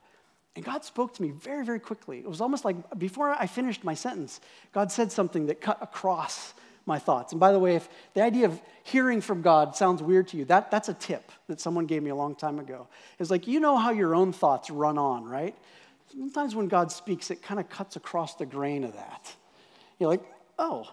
And 0.54 0.64
God 0.64 0.84
spoke 0.84 1.14
to 1.14 1.22
me 1.22 1.30
very, 1.30 1.64
very 1.64 1.80
quickly. 1.80 2.18
It 2.18 2.28
was 2.28 2.42
almost 2.42 2.64
like 2.64 2.76
before 2.98 3.30
I 3.30 3.46
finished 3.46 3.84
my 3.84 3.94
sentence, 3.94 4.40
God 4.72 4.92
said 4.92 5.10
something 5.10 5.46
that 5.46 5.60
cut 5.62 5.78
across 5.80 6.52
my 6.86 6.98
thoughts. 6.98 7.32
And 7.32 7.40
by 7.40 7.52
the 7.52 7.58
way, 7.58 7.76
if 7.76 7.88
the 8.14 8.22
idea 8.22 8.46
of 8.46 8.60
hearing 8.82 9.20
from 9.20 9.42
God 9.42 9.76
sounds 9.76 10.02
weird 10.02 10.28
to 10.28 10.36
you, 10.36 10.44
that, 10.46 10.70
that's 10.70 10.88
a 10.88 10.94
tip 10.94 11.30
that 11.46 11.60
someone 11.60 11.86
gave 11.86 12.02
me 12.02 12.10
a 12.10 12.14
long 12.14 12.34
time 12.34 12.58
ago. 12.58 12.88
It's 13.18 13.30
like, 13.30 13.46
you 13.46 13.60
know 13.60 13.76
how 13.76 13.90
your 13.90 14.14
own 14.14 14.32
thoughts 14.32 14.70
run 14.70 14.98
on, 14.98 15.24
right? 15.24 15.54
Sometimes 16.10 16.54
when 16.54 16.68
God 16.68 16.90
speaks, 16.90 17.30
it 17.30 17.42
kind 17.42 17.60
of 17.60 17.68
cuts 17.68 17.96
across 17.96 18.34
the 18.34 18.46
grain 18.46 18.84
of 18.84 18.94
that. 18.94 19.34
You're 19.98 20.10
like, 20.10 20.22
oh. 20.58 20.88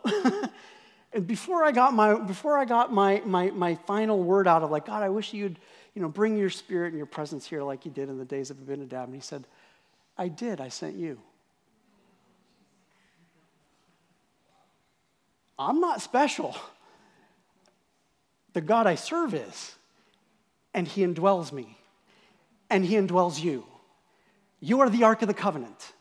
and 1.14 1.26
before 1.26 1.64
I 1.64 1.72
got 1.72 1.94
my 1.94 2.14
before 2.14 2.58
I 2.58 2.66
got 2.66 2.94
my, 2.94 3.22
my 3.26 3.50
my 3.50 3.76
final 3.76 4.22
word 4.22 4.48
out 4.48 4.64
of 4.64 4.72
like, 4.72 4.86
God, 4.86 5.04
I 5.04 5.10
wish 5.10 5.34
you'd 5.34 5.58
you 6.00 6.02
know, 6.02 6.10
bring 6.10 6.38
your 6.38 6.50
spirit 6.50 6.90
and 6.90 6.98
your 6.98 7.06
presence 7.06 7.46
here 7.46 7.62
like 7.62 7.84
you 7.84 7.92
did 7.92 8.08
in 8.08 8.18
the 8.18 8.26
days 8.26 8.52
of 8.52 8.58
Abinadab. 8.60 9.06
And 9.06 9.16
he 9.16 9.22
said, 9.22 9.46
I 10.18 10.28
did, 10.28 10.62
I 10.62 10.70
sent 10.70 10.96
you. 10.96 11.20
I'm 15.60 15.82
not 15.82 16.02
special. 16.02 16.56
The 18.54 18.62
God 18.62 18.88
I 18.88 18.96
serve 18.96 19.34
is, 19.34 19.76
and 20.74 20.88
he 20.88 21.04
indwells 21.04 21.52
me, 21.52 21.78
and 22.70 22.86
he 22.86 22.96
indwells 22.96 23.44
you. 23.44 23.66
You 24.62 24.80
are 24.80 24.90
the 24.90 25.04
Ark 25.04 25.22
of 25.22 25.28
the 25.28 25.34
Covenant. 25.34 25.94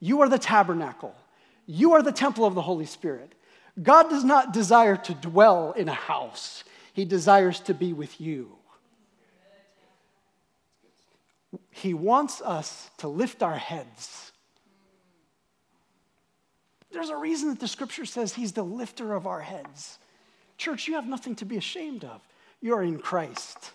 You 0.00 0.20
are 0.22 0.28
the 0.28 0.38
tabernacle. 0.38 1.14
You 1.66 1.92
are 1.92 2.02
the 2.02 2.12
temple 2.12 2.44
of 2.44 2.54
the 2.54 2.62
Holy 2.62 2.86
Spirit. 2.86 3.34
God 3.80 4.10
does 4.10 4.24
not 4.24 4.52
desire 4.52 4.96
to 4.96 5.14
dwell 5.14 5.72
in 5.72 5.88
a 5.88 5.94
house, 5.94 6.64
He 6.92 7.04
desires 7.04 7.60
to 7.60 7.74
be 7.74 7.92
with 7.92 8.20
you. 8.20 8.56
He 11.70 11.94
wants 11.94 12.42
us 12.42 12.90
to 12.98 13.08
lift 13.08 13.42
our 13.42 13.56
heads. 13.56 14.27
There's 16.90 17.10
a 17.10 17.16
reason 17.16 17.50
that 17.50 17.60
the 17.60 17.68
scripture 17.68 18.04
says 18.04 18.34
He's 18.34 18.52
the 18.52 18.62
lifter 18.62 19.14
of 19.14 19.26
our 19.26 19.40
heads. 19.40 19.98
Church, 20.56 20.88
you 20.88 20.94
have 20.94 21.06
nothing 21.06 21.34
to 21.36 21.44
be 21.44 21.56
ashamed 21.56 22.04
of. 22.04 22.20
You 22.60 22.74
are 22.74 22.82
in 22.82 22.98
Christ. 22.98 23.72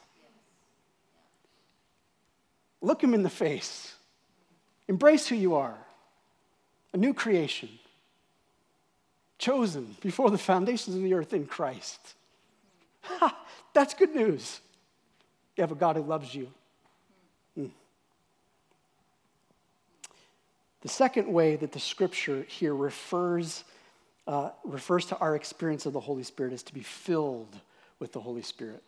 Look 2.81 3.03
Him 3.03 3.13
in 3.13 3.23
the 3.23 3.29
face. 3.29 3.95
Embrace 4.87 5.27
who 5.27 5.35
you 5.35 5.55
are 5.55 5.77
a 6.93 6.97
new 6.97 7.13
creation, 7.13 7.69
chosen 9.39 9.95
before 10.01 10.29
the 10.29 10.37
foundations 10.37 10.95
of 10.95 11.01
the 11.01 11.13
earth 11.13 11.33
in 11.33 11.45
Christ. 11.45 12.13
Ha, 13.01 13.35
that's 13.73 13.93
good 13.93 14.15
news. 14.15 14.59
You 15.57 15.61
have 15.61 15.71
a 15.71 15.75
God 15.75 15.95
who 15.95 16.03
loves 16.03 16.33
you. 16.33 16.51
The 20.83 20.89
second 20.89 21.31
way 21.31 21.55
that 21.55 21.71
the 21.71 21.79
scripture 21.79 22.45
here 22.49 22.75
refers, 22.75 23.63
uh, 24.27 24.49
refers 24.65 25.05
to 25.07 25.17
our 25.17 25.33
experience 25.33 25.85
of 25.85 25.93
the 25.93 25.99
Holy 26.01 26.23
Spirit 26.23 26.51
is 26.51 26.61
to 26.63 26.73
be 26.73 26.83
filled 26.83 27.57
with 27.99 28.11
the 28.11 28.19
Holy 28.19 28.41
Spirit. 28.41 28.83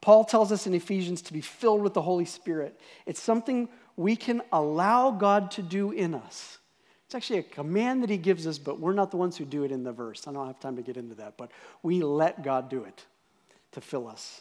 Paul 0.00 0.24
tells 0.24 0.50
us 0.50 0.66
in 0.66 0.72
Ephesians 0.72 1.20
to 1.22 1.34
be 1.34 1.42
filled 1.42 1.82
with 1.82 1.92
the 1.92 2.00
Holy 2.00 2.24
Spirit. 2.24 2.80
It's 3.04 3.20
something 3.20 3.68
we 3.94 4.16
can 4.16 4.40
allow 4.52 5.10
God 5.10 5.50
to 5.52 5.62
do 5.62 5.90
in 5.90 6.14
us. 6.14 6.56
It's 7.04 7.14
actually 7.14 7.40
a 7.40 7.44
command 7.44 8.02
that 8.02 8.08
he 8.08 8.16
gives 8.16 8.46
us, 8.46 8.56
but 8.56 8.80
we're 8.80 8.94
not 8.94 9.10
the 9.10 9.18
ones 9.18 9.36
who 9.36 9.44
do 9.44 9.64
it 9.64 9.70
in 9.70 9.84
the 9.84 9.92
verse. 9.92 10.26
I 10.26 10.32
don't 10.32 10.46
have 10.46 10.60
time 10.60 10.76
to 10.76 10.82
get 10.82 10.96
into 10.96 11.14
that, 11.16 11.36
but 11.36 11.50
we 11.82 12.02
let 12.02 12.42
God 12.42 12.70
do 12.70 12.84
it 12.84 13.04
to 13.72 13.82
fill 13.82 14.08
us. 14.08 14.40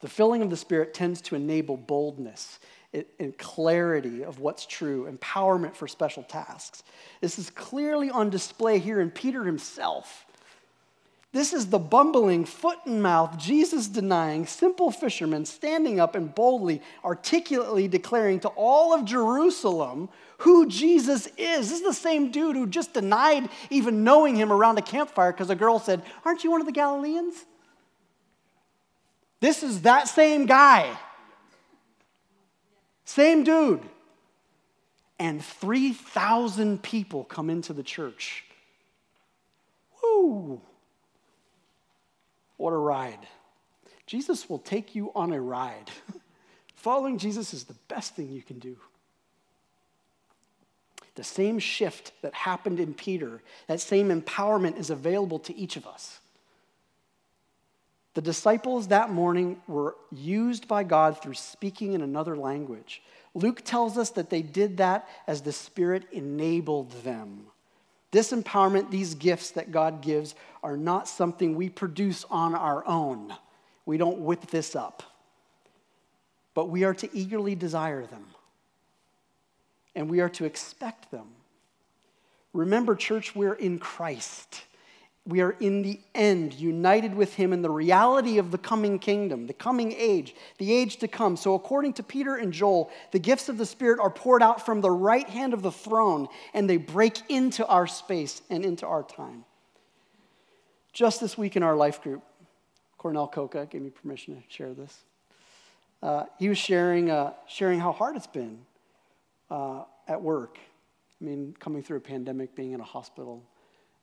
The 0.00 0.08
filling 0.08 0.42
of 0.42 0.50
the 0.50 0.56
Spirit 0.58 0.92
tends 0.92 1.22
to 1.22 1.36
enable 1.36 1.78
boldness 1.78 2.60
and 3.18 3.36
clarity 3.36 4.24
of 4.24 4.40
what's 4.40 4.66
true, 4.66 5.10
empowerment 5.10 5.74
for 5.74 5.86
special 5.86 6.22
tasks. 6.22 6.82
This 7.20 7.38
is 7.38 7.50
clearly 7.50 8.10
on 8.10 8.30
display 8.30 8.78
here 8.78 9.00
in 9.00 9.10
Peter 9.10 9.44
himself. 9.44 10.24
This 11.32 11.52
is 11.52 11.66
the 11.66 11.78
bumbling, 11.78 12.46
foot 12.46 12.78
and 12.86 13.02
mouth, 13.02 13.36
Jesus 13.38 13.86
denying, 13.86 14.46
simple 14.46 14.90
fisherman 14.90 15.44
standing 15.44 16.00
up 16.00 16.14
and 16.14 16.34
boldly, 16.34 16.80
articulately 17.04 17.86
declaring 17.86 18.40
to 18.40 18.48
all 18.48 18.94
of 18.94 19.04
Jerusalem 19.04 20.08
who 20.38 20.66
Jesus 20.66 21.26
is. 21.36 21.68
This 21.68 21.80
is 21.80 21.82
the 21.82 21.92
same 21.92 22.30
dude 22.30 22.56
who 22.56 22.66
just 22.66 22.94
denied 22.94 23.50
even 23.68 24.04
knowing 24.04 24.36
him 24.36 24.50
around 24.50 24.78
a 24.78 24.82
campfire 24.82 25.32
because 25.32 25.50
a 25.50 25.54
girl 25.54 25.78
said, 25.78 26.02
Aren't 26.24 26.44
you 26.44 26.50
one 26.50 26.60
of 26.60 26.66
the 26.66 26.72
Galileans? 26.72 27.44
This 29.40 29.62
is 29.62 29.82
that 29.82 30.08
same 30.08 30.46
guy. 30.46 30.96
Same 33.08 33.42
dude. 33.42 33.80
And 35.18 35.42
3,000 35.42 36.82
people 36.82 37.24
come 37.24 37.48
into 37.48 37.72
the 37.72 37.82
church. 37.82 38.44
Woo! 40.02 40.60
What 42.58 42.74
a 42.74 42.76
ride. 42.76 43.26
Jesus 44.06 44.50
will 44.50 44.58
take 44.58 44.94
you 44.94 45.10
on 45.14 45.32
a 45.32 45.40
ride. 45.40 45.90
Following 46.76 47.16
Jesus 47.16 47.54
is 47.54 47.64
the 47.64 47.76
best 47.88 48.14
thing 48.14 48.30
you 48.30 48.42
can 48.42 48.58
do. 48.58 48.76
The 51.14 51.24
same 51.24 51.58
shift 51.58 52.12
that 52.20 52.34
happened 52.34 52.78
in 52.78 52.92
Peter, 52.92 53.40
that 53.68 53.80
same 53.80 54.10
empowerment 54.10 54.78
is 54.78 54.90
available 54.90 55.38
to 55.38 55.56
each 55.56 55.76
of 55.76 55.86
us. 55.86 56.20
The 58.14 58.22
disciples 58.22 58.88
that 58.88 59.10
morning 59.10 59.60
were 59.66 59.96
used 60.10 60.66
by 60.66 60.82
God 60.82 61.22
through 61.22 61.34
speaking 61.34 61.92
in 61.92 62.02
another 62.02 62.36
language. 62.36 63.02
Luke 63.34 63.62
tells 63.64 63.96
us 63.96 64.10
that 64.10 64.30
they 64.30 64.42
did 64.42 64.78
that 64.78 65.08
as 65.26 65.42
the 65.42 65.52
Spirit 65.52 66.04
enabled 66.10 66.90
them. 67.04 67.46
This 68.10 68.32
empowerment, 68.32 68.90
these 68.90 69.14
gifts 69.14 69.50
that 69.52 69.70
God 69.70 70.00
gives, 70.00 70.34
are 70.62 70.76
not 70.76 71.06
something 71.06 71.54
we 71.54 71.68
produce 71.68 72.24
on 72.30 72.54
our 72.54 72.84
own. 72.86 73.34
We 73.84 73.98
don't 73.98 74.20
whip 74.20 74.46
this 74.46 74.74
up. 74.74 75.02
But 76.54 76.70
we 76.70 76.84
are 76.84 76.94
to 76.94 77.08
eagerly 77.16 77.54
desire 77.54 78.04
them, 78.04 78.24
and 79.94 80.10
we 80.10 80.20
are 80.20 80.30
to 80.30 80.44
expect 80.44 81.10
them. 81.10 81.26
Remember, 82.52 82.96
church, 82.96 83.36
we're 83.36 83.54
in 83.54 83.78
Christ. 83.78 84.62
We 85.28 85.42
are 85.42 85.54
in 85.60 85.82
the 85.82 86.00
end, 86.14 86.54
united 86.54 87.14
with 87.14 87.34
him 87.34 87.52
in 87.52 87.60
the 87.60 87.68
reality 87.68 88.38
of 88.38 88.50
the 88.50 88.56
coming 88.56 88.98
kingdom, 88.98 89.46
the 89.46 89.52
coming 89.52 89.92
age, 89.92 90.34
the 90.56 90.72
age 90.72 90.96
to 90.96 91.08
come. 91.08 91.36
So, 91.36 91.52
according 91.52 91.92
to 91.94 92.02
Peter 92.02 92.36
and 92.36 92.50
Joel, 92.50 92.90
the 93.10 93.18
gifts 93.18 93.50
of 93.50 93.58
the 93.58 93.66
Spirit 93.66 94.00
are 94.00 94.08
poured 94.08 94.42
out 94.42 94.64
from 94.64 94.80
the 94.80 94.90
right 94.90 95.28
hand 95.28 95.52
of 95.52 95.60
the 95.60 95.70
throne, 95.70 96.28
and 96.54 96.68
they 96.68 96.78
break 96.78 97.20
into 97.28 97.66
our 97.66 97.86
space 97.86 98.40
and 98.48 98.64
into 98.64 98.86
our 98.86 99.02
time. 99.02 99.44
Just 100.94 101.20
this 101.20 101.36
week 101.36 101.56
in 101.56 101.62
our 101.62 101.76
life 101.76 102.02
group, 102.02 102.22
Cornell 102.96 103.28
Coca 103.28 103.66
gave 103.70 103.82
me 103.82 103.90
permission 103.90 104.34
to 104.34 104.42
share 104.48 104.72
this. 104.72 105.04
Uh, 106.02 106.24
he 106.38 106.48
was 106.48 106.56
sharing, 106.56 107.10
uh, 107.10 107.34
sharing 107.46 107.80
how 107.80 107.92
hard 107.92 108.16
it's 108.16 108.26
been 108.26 108.60
uh, 109.50 109.82
at 110.06 110.22
work. 110.22 110.58
I 111.20 111.24
mean, 111.24 111.54
coming 111.60 111.82
through 111.82 111.98
a 111.98 112.00
pandemic, 112.00 112.56
being 112.56 112.72
in 112.72 112.80
a 112.80 112.84
hospital, 112.84 113.42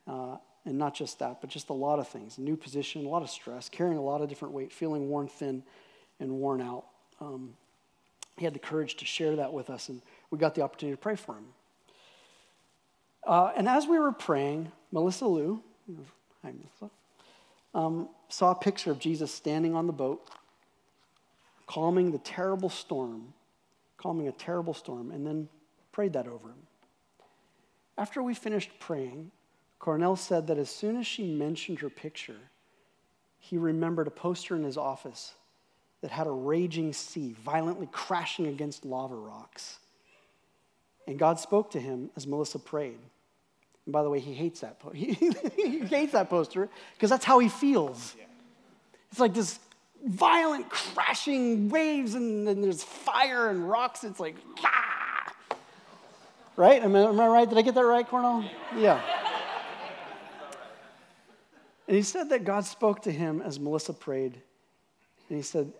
uh, 0.06 0.36
and 0.66 0.76
not 0.76 0.94
just 0.94 1.20
that, 1.20 1.40
but 1.40 1.48
just 1.48 1.70
a 1.70 1.72
lot 1.72 1.98
of 1.98 2.08
things. 2.08 2.38
New 2.38 2.56
position, 2.56 3.06
a 3.06 3.08
lot 3.08 3.22
of 3.22 3.30
stress, 3.30 3.68
carrying 3.68 3.96
a 3.96 4.02
lot 4.02 4.20
of 4.20 4.28
different 4.28 4.52
weight, 4.52 4.72
feeling 4.72 5.08
worn 5.08 5.28
thin 5.28 5.62
and 6.18 6.30
worn 6.32 6.60
out. 6.60 6.84
Um, 7.20 7.54
he 8.36 8.44
had 8.44 8.52
the 8.52 8.58
courage 8.58 8.96
to 8.96 9.04
share 9.04 9.36
that 9.36 9.52
with 9.52 9.70
us, 9.70 9.88
and 9.88 10.02
we 10.30 10.38
got 10.38 10.54
the 10.54 10.62
opportunity 10.62 10.96
to 10.96 11.00
pray 11.00 11.16
for 11.16 11.36
him. 11.36 11.46
Uh, 13.24 13.52
and 13.56 13.68
as 13.68 13.86
we 13.86 13.98
were 13.98 14.12
praying, 14.12 14.70
Melissa 14.92 15.26
Liu, 15.26 15.62
hi 16.42 16.52
Melissa, 16.52 16.90
um, 17.74 18.08
saw 18.28 18.50
a 18.50 18.54
picture 18.54 18.90
of 18.90 18.98
Jesus 18.98 19.32
standing 19.32 19.74
on 19.74 19.86
the 19.86 19.92
boat, 19.92 20.28
calming 21.66 22.10
the 22.10 22.18
terrible 22.18 22.68
storm, 22.68 23.32
calming 23.96 24.28
a 24.28 24.32
terrible 24.32 24.74
storm, 24.74 25.10
and 25.10 25.26
then 25.26 25.48
prayed 25.92 26.12
that 26.12 26.26
over 26.26 26.48
him. 26.48 26.66
After 27.96 28.22
we 28.22 28.34
finished 28.34 28.70
praying, 28.78 29.30
Cornell 29.78 30.16
said 30.16 30.46
that 30.46 30.58
as 30.58 30.70
soon 30.70 30.96
as 30.96 31.06
she 31.06 31.24
mentioned 31.24 31.80
her 31.80 31.90
picture, 31.90 32.38
he 33.38 33.56
remembered 33.56 34.06
a 34.06 34.10
poster 34.10 34.56
in 34.56 34.64
his 34.64 34.76
office 34.76 35.34
that 36.00 36.10
had 36.10 36.26
a 36.26 36.30
raging 36.30 36.92
sea 36.92 37.34
violently 37.44 37.88
crashing 37.92 38.46
against 38.46 38.84
lava 38.84 39.14
rocks. 39.14 39.78
And 41.06 41.18
God 41.18 41.38
spoke 41.38 41.70
to 41.72 41.80
him 41.80 42.10
as 42.16 42.26
Melissa 42.26 42.58
prayed. 42.58 42.98
And 43.84 43.92
by 43.92 44.02
the 44.02 44.10
way, 44.10 44.18
he 44.18 44.34
hates 44.34 44.60
that, 44.60 44.80
he, 44.94 45.14
hates 45.14 46.12
that 46.12 46.28
poster 46.28 46.68
because 46.94 47.10
that's 47.10 47.24
how 47.24 47.38
he 47.38 47.48
feels. 47.48 48.16
It's 49.10 49.20
like 49.20 49.34
this 49.34 49.60
violent 50.04 50.68
crashing 50.68 51.68
waves 51.68 52.14
and, 52.14 52.48
and 52.48 52.62
there's 52.62 52.82
fire 52.82 53.48
and 53.48 53.68
rocks. 53.68 54.04
It's 54.04 54.20
like, 54.20 54.36
ah! 54.64 55.32
Right? 56.56 56.82
Am 56.82 56.96
I, 56.96 57.02
am 57.02 57.20
I 57.20 57.26
right? 57.26 57.48
Did 57.48 57.58
I 57.58 57.62
get 57.62 57.74
that 57.74 57.84
right, 57.84 58.06
Cornell? 58.06 58.44
Yeah. 58.76 59.00
And 61.86 61.96
he 61.96 62.02
said 62.02 62.30
that 62.30 62.44
God 62.44 62.64
spoke 62.64 63.02
to 63.02 63.12
him 63.12 63.40
as 63.40 63.60
Melissa 63.60 63.92
prayed. 63.92 64.40
And 65.28 65.36
he 65.36 65.42
said 65.42 65.72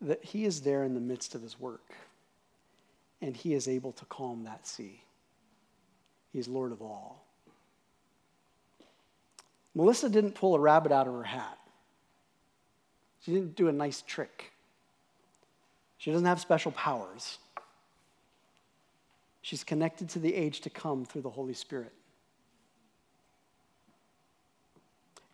that 0.00 0.24
he 0.24 0.44
is 0.44 0.62
there 0.62 0.84
in 0.84 0.94
the 0.94 1.00
midst 1.00 1.34
of 1.34 1.42
his 1.42 1.58
work. 1.58 1.94
And 3.22 3.36
he 3.36 3.54
is 3.54 3.68
able 3.68 3.92
to 3.92 4.04
calm 4.06 4.44
that 4.44 4.66
sea. 4.66 5.02
He 6.32 6.38
is 6.38 6.48
Lord 6.48 6.72
of 6.72 6.82
all. 6.82 7.24
Melissa 9.74 10.08
didn't 10.08 10.32
pull 10.32 10.54
a 10.54 10.60
rabbit 10.60 10.92
out 10.92 11.06
of 11.06 11.14
her 11.14 11.24
hat. 11.24 11.58
She 13.24 13.32
didn't 13.32 13.56
do 13.56 13.68
a 13.68 13.72
nice 13.72 14.02
trick. 14.02 14.52
She 15.98 16.10
doesn't 16.10 16.26
have 16.26 16.40
special 16.40 16.72
powers. 16.72 17.38
She's 19.40 19.64
connected 19.64 20.08
to 20.10 20.18
the 20.18 20.34
age 20.34 20.60
to 20.62 20.70
come 20.70 21.04
through 21.04 21.22
the 21.22 21.30
Holy 21.30 21.54
Spirit. 21.54 21.92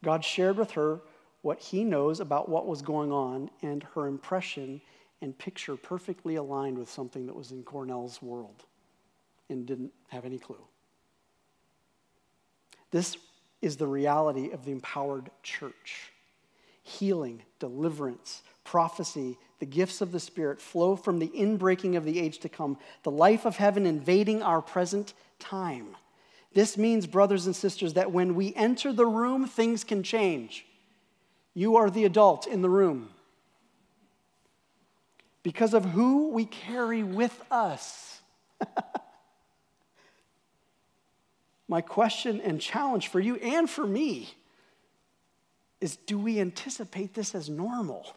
God 0.02 0.24
shared 0.24 0.56
with 0.56 0.72
her 0.72 1.00
what 1.42 1.58
he 1.58 1.84
knows 1.84 2.20
about 2.20 2.48
what 2.48 2.66
was 2.66 2.82
going 2.82 3.12
on, 3.12 3.50
and 3.62 3.82
her 3.94 4.06
impression 4.06 4.80
and 5.22 5.36
picture 5.36 5.76
perfectly 5.76 6.36
aligned 6.36 6.78
with 6.78 6.90
something 6.90 7.26
that 7.26 7.36
was 7.36 7.50
in 7.50 7.62
Cornell's 7.62 8.20
world 8.20 8.64
and 9.48 9.66
didn't 9.66 9.92
have 10.08 10.24
any 10.24 10.38
clue. 10.38 10.64
This 12.90 13.16
is 13.62 13.76
the 13.76 13.86
reality 13.86 14.50
of 14.50 14.64
the 14.64 14.72
empowered 14.72 15.30
church. 15.42 16.12
Healing, 16.82 17.42
deliverance, 17.58 18.42
prophecy, 18.64 19.38
the 19.58 19.66
gifts 19.66 20.00
of 20.00 20.12
the 20.12 20.20
Spirit 20.20 20.60
flow 20.60 20.96
from 20.96 21.18
the 21.18 21.28
inbreaking 21.28 21.96
of 21.96 22.04
the 22.04 22.18
age 22.18 22.38
to 22.38 22.48
come, 22.48 22.78
the 23.02 23.10
life 23.10 23.44
of 23.44 23.56
heaven 23.56 23.86
invading 23.86 24.42
our 24.42 24.62
present 24.62 25.14
time. 25.38 25.96
This 26.52 26.76
means, 26.76 27.06
brothers 27.06 27.46
and 27.46 27.54
sisters, 27.54 27.94
that 27.94 28.10
when 28.10 28.34
we 28.34 28.52
enter 28.54 28.92
the 28.92 29.06
room, 29.06 29.46
things 29.46 29.84
can 29.84 30.02
change. 30.02 30.66
You 31.54 31.76
are 31.76 31.90
the 31.90 32.04
adult 32.04 32.46
in 32.46 32.62
the 32.62 32.70
room. 32.70 33.10
Because 35.42 35.74
of 35.74 35.84
who 35.84 36.30
we 36.30 36.44
carry 36.44 37.02
with 37.02 37.40
us. 37.50 38.20
My 41.68 41.80
question 41.80 42.40
and 42.40 42.60
challenge 42.60 43.08
for 43.08 43.20
you 43.20 43.36
and 43.36 43.70
for 43.70 43.86
me 43.86 44.34
is 45.80 45.96
do 45.96 46.18
we 46.18 46.40
anticipate 46.40 47.14
this 47.14 47.34
as 47.34 47.48
normal? 47.48 48.14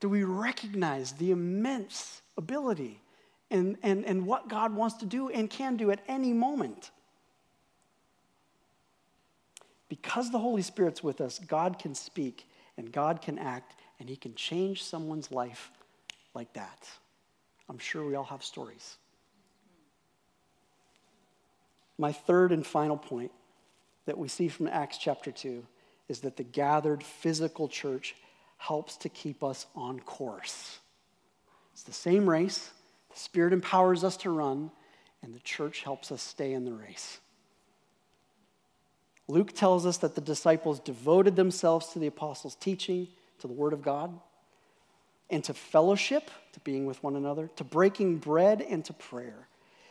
Do 0.00 0.08
we 0.08 0.22
recognize 0.22 1.12
the 1.12 1.32
immense 1.32 2.22
ability 2.36 3.00
and, 3.50 3.76
and, 3.82 4.04
and 4.04 4.26
what 4.26 4.48
God 4.48 4.74
wants 4.74 4.96
to 4.96 5.06
do 5.06 5.28
and 5.28 5.48
can 5.48 5.76
do 5.76 5.90
at 5.90 6.00
any 6.06 6.32
moment. 6.32 6.90
Because 9.88 10.30
the 10.30 10.38
Holy 10.38 10.62
Spirit's 10.62 11.02
with 11.02 11.20
us, 11.20 11.38
God 11.38 11.78
can 11.78 11.94
speak 11.94 12.48
and 12.76 12.92
God 12.92 13.22
can 13.22 13.38
act 13.38 13.74
and 13.98 14.08
He 14.08 14.16
can 14.16 14.34
change 14.34 14.84
someone's 14.84 15.30
life 15.30 15.70
like 16.34 16.52
that. 16.52 16.88
I'm 17.68 17.78
sure 17.78 18.06
we 18.06 18.14
all 18.14 18.24
have 18.24 18.42
stories. 18.42 18.96
My 21.98 22.12
third 22.12 22.52
and 22.52 22.64
final 22.64 22.96
point 22.96 23.32
that 24.06 24.16
we 24.16 24.28
see 24.28 24.48
from 24.48 24.68
Acts 24.68 24.98
chapter 24.98 25.32
2 25.32 25.66
is 26.08 26.20
that 26.20 26.36
the 26.36 26.44
gathered 26.44 27.02
physical 27.02 27.68
church 27.68 28.14
helps 28.56 28.96
to 28.98 29.08
keep 29.08 29.42
us 29.42 29.66
on 29.74 30.00
course. 30.00 30.78
It's 31.72 31.82
the 31.82 31.92
same 31.92 32.28
race, 32.28 32.70
Spirit 33.18 33.52
empowers 33.52 34.04
us 34.04 34.16
to 34.18 34.30
run, 34.30 34.70
and 35.22 35.34
the 35.34 35.40
church 35.40 35.82
helps 35.82 36.12
us 36.12 36.22
stay 36.22 36.52
in 36.52 36.64
the 36.64 36.72
race. 36.72 37.18
Luke 39.26 39.52
tells 39.52 39.84
us 39.84 39.98
that 39.98 40.14
the 40.14 40.20
disciples 40.20 40.80
devoted 40.80 41.36
themselves 41.36 41.88
to 41.88 41.98
the 41.98 42.06
apostles' 42.06 42.54
teaching, 42.54 43.08
to 43.40 43.46
the 43.46 43.52
Word 43.52 43.72
of 43.72 43.82
God, 43.82 44.18
and 45.30 45.44
to 45.44 45.52
fellowship, 45.52 46.30
to 46.52 46.60
being 46.60 46.86
with 46.86 47.02
one 47.02 47.16
another, 47.16 47.48
to 47.56 47.64
breaking 47.64 48.18
bread, 48.18 48.62
and 48.62 48.84
to 48.86 48.92
prayer. 48.92 49.48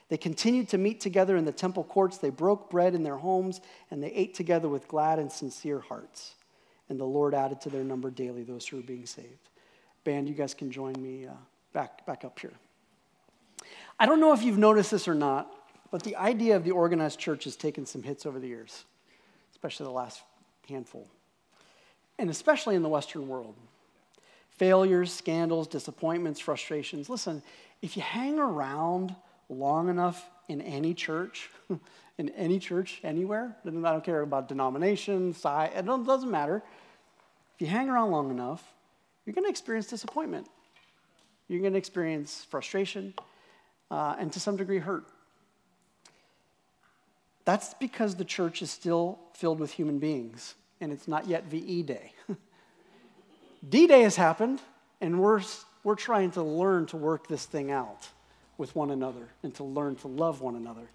They 0.09 0.17
continued 0.17 0.69
to 0.69 0.77
meet 0.77 1.01
together 1.01 1.35
in 1.35 1.45
the 1.45 1.51
temple 1.51 1.83
courts. 1.83 2.17
They 2.17 2.29
broke 2.29 2.69
bread 2.69 2.95
in 2.95 3.03
their 3.03 3.17
homes, 3.17 3.61
and 3.91 4.01
they 4.01 4.11
ate 4.11 4.33
together 4.33 4.69
with 4.69 4.87
glad 4.87 5.19
and 5.19 5.31
sincere 5.31 5.81
hearts. 5.81 6.33
And 6.89 6.99
the 6.99 7.05
Lord 7.05 7.33
added 7.33 7.59
to 7.61 7.69
their 7.69 7.83
number 7.83 8.09
daily 8.09 8.43
those 8.43 8.65
who 8.65 8.77
were 8.77 8.83
being 8.83 9.05
saved. 9.05 9.49
Band, 10.05 10.29
you 10.29 10.33
guys 10.33 10.53
can 10.53 10.71
join 10.71 10.93
me 10.93 11.27
uh, 11.27 11.33
back, 11.73 12.05
back 12.05 12.23
up 12.23 12.39
here. 12.39 12.53
I 13.99 14.05
don't 14.05 14.19
know 14.19 14.33
if 14.33 14.43
you've 14.43 14.57
noticed 14.57 14.91
this 14.91 15.07
or 15.07 15.15
not, 15.15 15.51
but 15.91 16.03
the 16.03 16.15
idea 16.15 16.55
of 16.55 16.63
the 16.63 16.71
organized 16.71 17.19
church 17.19 17.45
has 17.45 17.55
taken 17.55 17.85
some 17.85 18.03
hits 18.03 18.25
over 18.25 18.39
the 18.39 18.47
years, 18.47 18.85
especially 19.51 19.85
the 19.85 19.91
last 19.91 20.21
handful, 20.69 21.07
and 22.19 22.29
especially 22.29 22.75
in 22.75 22.83
the 22.83 22.89
Western 22.89 23.27
world. 23.27 23.55
Failures, 24.49 25.13
scandals, 25.13 25.67
disappointments, 25.67 26.39
frustrations. 26.39 27.09
Listen, 27.09 27.41
if 27.81 27.95
you 27.95 28.03
hang 28.03 28.39
around 28.39 29.15
long 29.49 29.89
enough 29.89 30.29
in 30.47 30.61
any 30.61 30.93
church, 30.93 31.49
in 32.17 32.29
any 32.29 32.59
church 32.59 32.99
anywhere, 33.03 33.55
I 33.65 33.69
don't 33.69 34.03
care 34.03 34.21
about 34.21 34.47
denomination, 34.47 35.33
size, 35.33 35.71
it 35.75 35.85
doesn't 35.85 36.31
matter. 36.31 36.63
If 37.55 37.61
you 37.61 37.67
hang 37.67 37.89
around 37.89 38.11
long 38.11 38.29
enough, 38.29 38.63
you're 39.25 39.33
going 39.33 39.45
to 39.45 39.49
experience 39.49 39.87
disappointment. 39.87 40.47
You're 41.47 41.61
going 41.61 41.73
to 41.73 41.79
experience 41.79 42.45
frustration 42.49 43.13
uh, 43.91 44.15
and 44.19 44.31
to 44.33 44.39
some 44.39 44.57
degree 44.57 44.79
hurt. 44.79 45.05
That's 47.45 47.73
because 47.75 48.15
the 48.15 48.25
church 48.25 48.61
is 48.61 48.69
still 48.69 49.19
filled 49.33 49.59
with 49.59 49.71
human 49.71 49.99
beings 49.99 50.55
and 50.81 50.91
it's 50.91 51.07
not 51.07 51.27
yet 51.27 51.45
VE 51.45 51.83
Day. 51.83 52.13
D 53.69 53.87
Day 53.87 54.01
has 54.01 54.15
happened, 54.15 54.61
and 55.01 55.19
we're, 55.19 55.41
we're 55.83 55.95
trying 55.95 56.31
to 56.31 56.43
learn 56.43 56.85
to 56.87 56.97
work 56.97 57.27
this 57.27 57.45
thing 57.45 57.71
out 57.71 58.09
with 58.57 58.75
one 58.75 58.91
another 58.91 59.29
and 59.43 59.53
to 59.55 59.63
learn 59.63 59.95
to 59.97 60.07
love 60.07 60.41
one 60.41 60.55
another. 60.55 60.89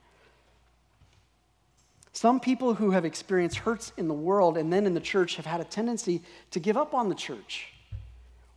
Some 2.12 2.40
people 2.40 2.74
who 2.74 2.90
have 2.90 3.04
experienced 3.04 3.58
hurts 3.58 3.92
in 3.96 4.06
the 4.06 4.14
world 4.14 4.58
and 4.58 4.72
then 4.72 4.86
in 4.86 4.94
the 4.94 5.00
church 5.00 5.36
have 5.36 5.46
had 5.46 5.60
a 5.60 5.64
tendency 5.64 6.22
to 6.50 6.60
give 6.60 6.76
up 6.76 6.92
on 6.92 7.08
the 7.08 7.14
church 7.14 7.71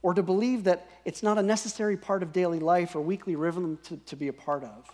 or 0.06 0.14
to 0.14 0.22
believe 0.22 0.66
that 0.66 0.88
it's 1.03 1.24
not 1.24 1.39
a 1.39 1.41
necessary 1.41 1.97
part 1.97 2.22
of 2.22 2.32
daily 2.32 2.60
life 2.60 2.95
or 2.95 3.01
weekly 3.01 3.36
rhythm 3.36 3.80
to, 3.82 3.97
to 3.97 4.16
be 4.16 4.28
a 4.28 4.34
part 4.34 4.64
of. 4.64 4.88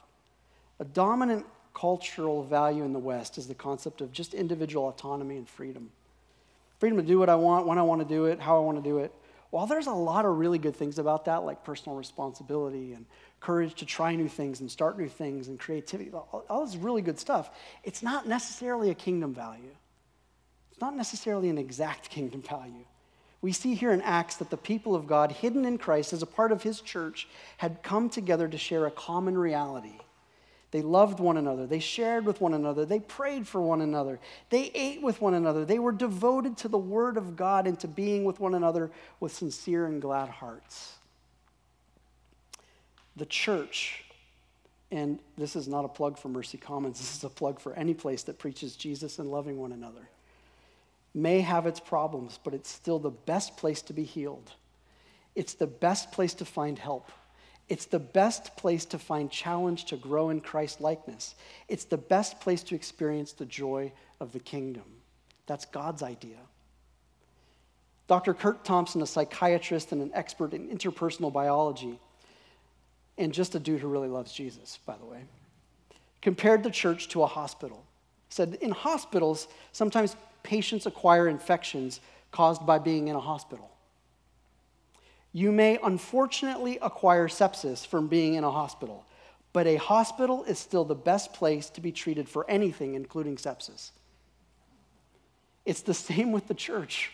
A 0.79 0.85
dominant 0.85 1.45
cultural 1.73 2.45
value 2.45 2.85
in 2.85 2.93
the 2.93 2.99
West 2.99 3.37
is 3.37 3.45
the 3.45 3.53
concept 3.53 3.99
of 3.99 4.13
just 4.13 4.33
individual 4.33 4.87
autonomy 4.87 5.35
and 5.35 5.49
freedom. 5.49 5.91
Freedom 6.79 6.97
to 6.97 7.03
do 7.03 7.19
what 7.19 7.27
I 7.27 7.35
want, 7.35 7.67
when 7.67 7.77
I 7.77 7.81
want 7.81 7.99
to 7.99 8.07
do 8.07 8.23
it, 8.27 8.39
how 8.39 8.55
I 8.55 8.61
want 8.61 8.81
to 8.81 8.89
do 8.89 8.99
it. 8.99 9.11
While 9.49 9.67
there's 9.67 9.87
a 9.87 9.91
lot 9.91 10.23
of 10.23 10.37
really 10.37 10.57
good 10.57 10.77
things 10.77 10.97
about 10.97 11.25
that, 11.25 11.43
like 11.43 11.65
personal 11.65 11.97
responsibility 11.97 12.93
and 12.93 13.05
courage 13.41 13.75
to 13.75 13.85
try 13.85 14.15
new 14.15 14.29
things 14.29 14.61
and 14.61 14.71
start 14.71 14.97
new 14.97 15.09
things 15.09 15.49
and 15.49 15.59
creativity, 15.59 16.09
all, 16.13 16.45
all 16.49 16.65
this 16.65 16.77
really 16.77 17.01
good 17.01 17.19
stuff, 17.19 17.49
it's 17.83 18.01
not 18.01 18.29
necessarily 18.29 18.91
a 18.91 18.95
kingdom 18.95 19.33
value. 19.33 19.75
It's 20.71 20.79
not 20.79 20.95
necessarily 20.95 21.49
an 21.49 21.57
exact 21.57 22.09
kingdom 22.09 22.41
value. 22.41 22.85
We 23.41 23.51
see 23.51 23.73
here 23.73 23.91
in 23.91 24.01
Acts 24.01 24.35
that 24.35 24.51
the 24.51 24.57
people 24.57 24.93
of 24.93 25.07
God, 25.07 25.31
hidden 25.31 25.65
in 25.65 25.77
Christ 25.77 26.13
as 26.13 26.21
a 26.21 26.27
part 26.27 26.51
of 26.51 26.61
his 26.61 26.79
church, 26.79 27.27
had 27.57 27.81
come 27.81 28.09
together 28.09 28.47
to 28.47 28.57
share 28.57 28.85
a 28.85 28.91
common 28.91 29.37
reality. 29.37 29.97
They 30.69 30.81
loved 30.81 31.19
one 31.19 31.37
another. 31.37 31.65
They 31.65 31.79
shared 31.79 32.25
with 32.25 32.39
one 32.39 32.53
another. 32.53 32.85
They 32.85 32.99
prayed 32.99 33.47
for 33.47 33.59
one 33.61 33.81
another. 33.81 34.19
They 34.49 34.71
ate 34.73 35.01
with 35.01 35.19
one 35.21 35.33
another. 35.33 35.65
They 35.65 35.79
were 35.79 35.91
devoted 35.91 36.55
to 36.57 36.67
the 36.67 36.77
Word 36.77 37.17
of 37.17 37.35
God 37.35 37.67
and 37.67 37.77
to 37.81 37.87
being 37.87 38.23
with 38.23 38.39
one 38.39 38.53
another 38.53 38.91
with 39.19 39.33
sincere 39.33 39.85
and 39.85 40.01
glad 40.01 40.29
hearts. 40.29 40.93
The 43.17 43.25
church, 43.25 44.05
and 44.91 45.19
this 45.37 45.57
is 45.57 45.67
not 45.67 45.83
a 45.83 45.89
plug 45.89 46.17
for 46.17 46.29
Mercy 46.29 46.57
Commons, 46.57 46.97
this 46.99 47.17
is 47.17 47.23
a 47.23 47.29
plug 47.29 47.59
for 47.59 47.73
any 47.73 47.95
place 47.95 48.23
that 48.23 48.37
preaches 48.37 48.75
Jesus 48.75 49.19
and 49.19 49.29
loving 49.29 49.57
one 49.57 49.71
another 49.71 50.07
may 51.13 51.41
have 51.41 51.65
its 51.65 51.79
problems, 51.79 52.39
but 52.43 52.53
it's 52.53 52.69
still 52.69 52.99
the 52.99 53.09
best 53.09 53.57
place 53.57 53.81
to 53.83 53.93
be 53.93 54.03
healed. 54.03 54.51
It's 55.35 55.53
the 55.53 55.67
best 55.67 56.11
place 56.11 56.33
to 56.35 56.45
find 56.45 56.77
help. 56.77 57.11
It's 57.69 57.85
the 57.85 57.99
best 57.99 58.55
place 58.57 58.85
to 58.85 58.99
find 58.99 59.31
challenge 59.31 59.85
to 59.85 59.97
grow 59.97 60.29
in 60.29 60.41
Christ 60.41 60.81
likeness. 60.81 61.35
It's 61.69 61.85
the 61.85 61.97
best 61.97 62.39
place 62.41 62.63
to 62.63 62.75
experience 62.75 63.31
the 63.31 63.45
joy 63.45 63.93
of 64.19 64.33
the 64.33 64.39
kingdom. 64.39 64.83
That's 65.47 65.65
God's 65.65 66.03
idea. 66.03 66.37
Dr. 68.07 68.33
Curt 68.33 68.65
Thompson, 68.65 69.01
a 69.01 69.07
psychiatrist 69.07 69.93
and 69.93 70.01
an 70.01 70.11
expert 70.13 70.53
in 70.53 70.67
interpersonal 70.67 71.31
biology, 71.31 71.97
and 73.17 73.33
just 73.33 73.55
a 73.55 73.59
dude 73.59 73.79
who 73.79 73.87
really 73.87 74.09
loves 74.09 74.33
Jesus, 74.33 74.79
by 74.85 74.97
the 74.97 75.05
way, 75.05 75.23
compared 76.21 76.63
the 76.63 76.69
church 76.69 77.07
to 77.09 77.23
a 77.23 77.27
hospital. 77.27 77.85
Said, 78.27 78.57
In 78.61 78.71
hospitals, 78.71 79.47
sometimes 79.71 80.15
patients 80.43 80.85
acquire 80.85 81.27
infections 81.27 81.99
caused 82.31 82.65
by 82.65 82.79
being 82.79 83.07
in 83.07 83.15
a 83.15 83.19
hospital. 83.19 83.71
You 85.33 85.51
may 85.51 85.79
unfortunately 85.81 86.77
acquire 86.81 87.27
sepsis 87.27 87.85
from 87.85 88.07
being 88.07 88.33
in 88.33 88.43
a 88.43 88.51
hospital, 88.51 89.05
but 89.53 89.67
a 89.67 89.77
hospital 89.77 90.43
is 90.43 90.59
still 90.59 90.83
the 90.83 90.95
best 90.95 91.33
place 91.33 91.69
to 91.71 91.81
be 91.81 91.91
treated 91.91 92.27
for 92.27 92.49
anything, 92.49 92.95
including 92.95 93.37
sepsis. 93.37 93.91
It's 95.65 95.81
the 95.81 95.93
same 96.09 96.31
with 96.31 96.47
the 96.47 96.53
church. 96.53 97.11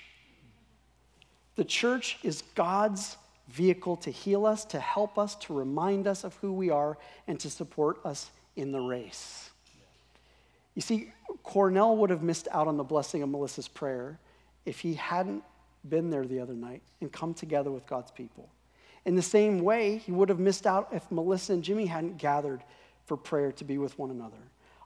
The 1.55 1.65
church 1.65 2.19
is 2.23 2.43
God's 2.55 3.17
vehicle 3.49 3.97
to 3.97 4.11
heal 4.11 4.45
us, 4.45 4.65
to 4.65 4.79
help 4.79 5.17
us, 5.17 5.35
to 5.35 5.53
remind 5.53 6.07
us 6.07 6.23
of 6.23 6.35
who 6.37 6.53
we 6.53 6.69
are, 6.69 6.97
and 7.27 7.39
to 7.39 7.49
support 7.49 8.05
us 8.05 8.29
in 8.55 8.71
the 8.71 8.79
race. 8.79 9.49
You 10.75 10.81
see, 10.81 11.11
Cornell 11.47 11.95
would 11.95 12.09
have 12.09 12.21
missed 12.21 12.49
out 12.51 12.67
on 12.67 12.75
the 12.75 12.83
blessing 12.83 13.23
of 13.23 13.29
Melissa's 13.29 13.69
prayer 13.69 14.19
if 14.65 14.81
he 14.81 14.95
hadn't 14.95 15.43
been 15.87 16.09
there 16.09 16.25
the 16.25 16.41
other 16.41 16.53
night 16.53 16.81
and 16.99 17.09
come 17.09 17.33
together 17.33 17.71
with 17.71 17.87
God's 17.87 18.11
people. 18.11 18.49
In 19.05 19.15
the 19.15 19.21
same 19.21 19.61
way, 19.61 19.97
he 19.97 20.11
would 20.11 20.27
have 20.27 20.39
missed 20.39 20.67
out 20.67 20.89
if 20.91 21.09
Melissa 21.09 21.53
and 21.53 21.63
Jimmy 21.63 21.85
hadn't 21.85 22.17
gathered 22.17 22.61
for 23.05 23.15
prayer 23.15 23.53
to 23.53 23.63
be 23.63 23.77
with 23.77 23.97
one 23.97 24.11
another. 24.11 24.35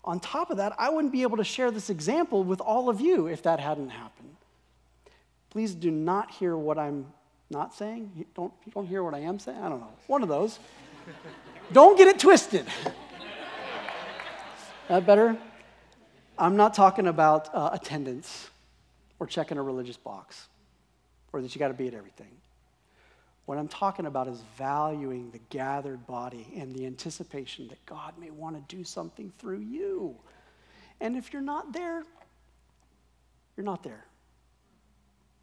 On 0.04 0.20
top 0.20 0.52
of 0.52 0.58
that, 0.58 0.74
I 0.78 0.92
wouldn't 0.92 1.12
be 1.12 1.24
able 1.24 1.38
to 1.38 1.44
share 1.44 1.72
this 1.72 1.90
example 1.90 2.44
with 2.44 2.62
all 2.62 2.90
of 2.90 3.02
you 3.02 3.26
if 3.26 3.42
that 3.42 3.60
hadn't 3.60 3.90
happened. 3.90 4.36
Please 5.50 5.74
do 5.74 5.90
not 5.90 6.30
hear 6.30 6.56
what 6.56 6.78
I'm 6.78 7.08
not 7.50 7.74
saying. 7.74 8.12
You 8.16 8.26
don't, 8.36 8.54
you 8.66 8.72
don't 8.72 8.86
hear 8.86 9.04
what 9.04 9.16
I 9.16 9.20
am 9.20 9.40
saying? 9.40 9.58
I 9.58 9.68
don't 9.68 9.80
know. 9.80 9.94
One 10.06 10.22
of 10.22 10.30
those. 10.30 10.60
don't 11.74 11.98
get 11.98 12.08
it 12.08 12.20
twisted. 12.20 12.68
that 14.88 15.08
better? 15.08 15.36
I'm 16.42 16.56
not 16.56 16.74
talking 16.74 17.06
about 17.06 17.54
uh, 17.54 17.70
attendance 17.72 18.50
or 19.20 19.28
checking 19.28 19.60
a 19.60 19.62
religious 19.62 19.96
box 19.96 20.48
or 21.32 21.40
that 21.40 21.54
you 21.54 21.60
got 21.60 21.68
to 21.68 21.76
be 21.76 21.88
at 21.88 21.94
everything. 21.94 22.32
What 23.46 23.60
I'm 23.60 23.68
talking 23.68 24.08
about 24.08 24.28
is 24.28 24.42
valuing 24.58 25.30
the 25.30 25.40
gathered 25.52 26.08
body 26.08 26.48
and 26.58 26.74
the 26.74 26.88
anticipation 26.88 27.68
that 27.68 27.86
God 27.86 28.16
may 28.20 28.32
want 28.32 28.56
to 28.56 28.76
do 28.76 28.84
something 28.84 29.32
through 29.38 29.60
you. 29.60 30.16
And 31.00 31.16
if 31.16 31.32
you're 31.32 31.44
not 31.44 31.74
there, 31.74 32.04
you're 33.56 33.64
not 33.64 33.84
there. 33.84 34.04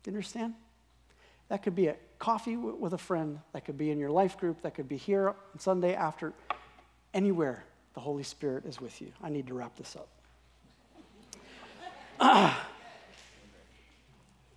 You 0.04 0.10
understand? 0.10 0.54
That 1.48 1.62
could 1.62 1.76
be 1.76 1.86
a 1.86 1.96
coffee 2.18 2.56
with 2.56 2.92
a 2.92 2.98
friend, 2.98 3.38
that 3.52 3.64
could 3.64 3.78
be 3.78 3.92
in 3.92 4.00
your 4.00 4.10
life 4.10 4.36
group, 4.36 4.62
that 4.62 4.74
could 4.74 4.88
be 4.88 4.96
here 4.96 5.28
on 5.28 5.60
Sunday 5.60 5.94
after, 5.94 6.32
anywhere 7.14 7.62
the 7.94 8.00
Holy 8.00 8.24
Spirit 8.24 8.64
is 8.64 8.80
with 8.80 9.00
you. 9.00 9.12
I 9.22 9.28
need 9.28 9.46
to 9.46 9.54
wrap 9.54 9.76
this 9.76 9.94
up. 9.94 10.08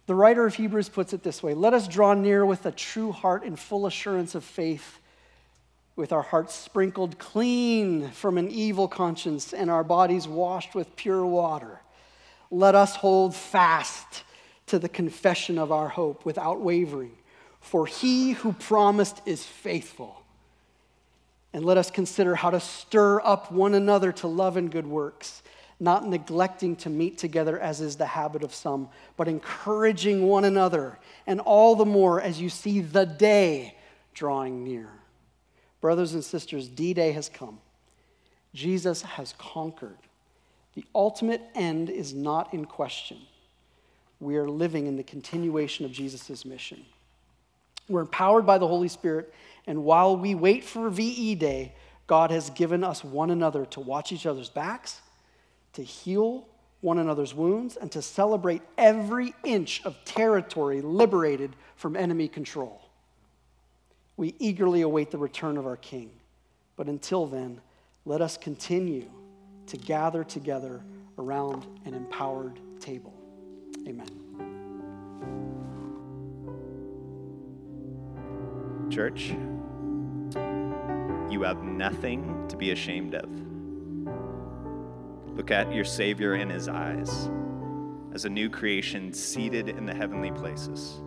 the 0.06 0.16
writer 0.16 0.46
of 0.46 0.56
Hebrews 0.56 0.90
puts 0.90 1.14
it 1.14 1.24
this 1.24 1.44
way 1.44 1.54
Let 1.54 1.74
us 1.74 1.88
draw 1.88 2.14
near 2.14 2.46
with 2.46 2.66
a 2.66 2.72
true 2.72 3.12
heart 3.12 3.44
and 3.44 3.60
full 3.60 3.86
assurance 3.86 4.36
of 4.36 4.44
faith, 4.44 5.00
with 5.96 6.12
our 6.12 6.24
hearts 6.24 6.56
sprinkled 6.56 7.20
clean 7.20 8.10
from 8.12 8.38
an 8.38 8.50
evil 8.50 8.88
conscience 8.88 9.54
and 9.54 9.70
our 9.70 9.84
bodies 9.84 10.28
washed 10.28 10.74
with 10.74 10.96
pure 10.96 11.26
water. 11.26 11.82
Let 12.50 12.76
us 12.76 12.96
hold 12.96 13.36
fast 13.36 14.24
to 14.68 14.80
the 14.80 14.90
confession 14.90 15.58
of 15.58 15.72
our 15.72 15.90
hope 15.90 16.26
without 16.26 16.62
wavering, 16.62 17.12
for 17.60 17.86
he 17.86 18.32
who 18.32 18.54
promised 18.54 19.22
is 19.26 19.46
faithful. 19.46 20.24
And 21.54 21.66
let 21.66 21.78
us 21.78 21.92
consider 21.92 22.36
how 22.36 22.50
to 22.50 22.60
stir 22.60 23.22
up 23.22 23.52
one 23.52 23.74
another 23.74 24.12
to 24.14 24.28
love 24.28 24.58
and 24.58 24.72
good 24.72 24.88
works 24.88 25.44
not 25.82 26.08
neglecting 26.08 26.76
to 26.76 26.90
meet 26.92 27.18
together 27.18 27.60
as 27.60 27.82
is 27.82 27.96
the 27.96 28.06
habit 28.06 28.44
of 28.44 28.54
some, 28.54 28.88
but 29.18 29.28
encouraging 29.28 30.28
one 30.28 30.46
another, 30.46 31.00
and 31.26 31.42
all 31.42 31.76
the 31.76 31.86
more 31.86 32.22
as 32.22 32.40
you 32.40 32.50
see 32.50 32.82
the 32.82 33.06
day 33.06 33.76
drawing 34.14 34.64
near. 34.64 34.88
Brothers 35.82 36.14
and 36.14 36.24
sisters, 36.24 36.68
D 36.68 36.94
Day 36.94 37.12
has 37.14 37.28
come. 37.28 37.58
Jesus 38.54 39.02
has 39.02 39.34
conquered. 39.40 39.98
The 40.76 40.86
ultimate 40.94 41.42
end 41.56 41.90
is 41.90 42.14
not 42.14 42.54
in 42.54 42.66
question. 42.66 43.18
We 44.20 44.38
are 44.38 44.48
living 44.48 44.86
in 44.86 44.98
the 44.98 45.04
continuation 45.04 45.84
of 45.84 45.92
Jesus' 45.92 46.46
mission. 46.46 46.86
We're 47.90 48.02
empowered 48.02 48.46
by 48.46 48.60
the 48.60 48.68
Holy 48.68 48.88
Spirit, 48.88 49.34
and 49.66 49.84
while 49.84 50.16
we 50.16 50.36
wait 50.36 50.64
for 50.64 50.92
VE 50.92 51.36
Day, 51.36 51.74
God 52.06 52.30
has 52.30 52.52
given 52.52 52.84
us 52.84 53.04
one 53.04 53.32
another 53.32 53.66
to 53.68 53.80
watch 53.80 54.12
each 54.12 54.28
other's 54.28 54.50
backs 54.50 55.02
to 55.74 55.84
heal 55.84 56.48
one 56.82 56.98
another's 56.98 57.34
wounds, 57.34 57.78
and 57.78 57.92
to 57.92 58.02
celebrate 58.02 58.62
every 58.78 59.36
inch 59.44 59.84
of 59.86 59.96
territory 60.04 60.82
liberated 60.82 61.56
from 61.76 61.96
enemy 61.96 62.28
control. 62.28 62.82
We 64.18 64.34
eagerly 64.40 64.82
await 64.82 65.12
the 65.12 65.20
return 65.20 65.58
of 65.58 65.68
our 65.68 65.78
King. 65.78 66.10
But 66.76 66.88
until 66.88 67.28
then, 67.28 67.62
let 68.06 68.22
us 68.22 68.36
continue 68.36 69.10
to 69.68 69.78
gather 69.78 70.24
together 70.24 70.82
around 71.20 71.68
an 71.86 71.94
empowered 71.94 72.60
table. 72.80 73.14
Amen. 73.88 74.08
Church, 78.90 79.36
you 81.32 81.44
have 81.44 81.64
nothing 81.64 82.46
to 82.50 82.58
be 82.58 82.72
ashamed 82.72 83.14
of. 83.14 83.51
Look 85.36 85.50
at 85.50 85.74
your 85.74 85.86
Savior 85.86 86.36
in 86.36 86.50
his 86.50 86.68
eyes 86.68 87.30
as 88.14 88.26
a 88.26 88.30
new 88.30 88.50
creation 88.50 89.14
seated 89.14 89.70
in 89.70 89.86
the 89.86 89.94
heavenly 89.94 90.32
places. 90.32 91.00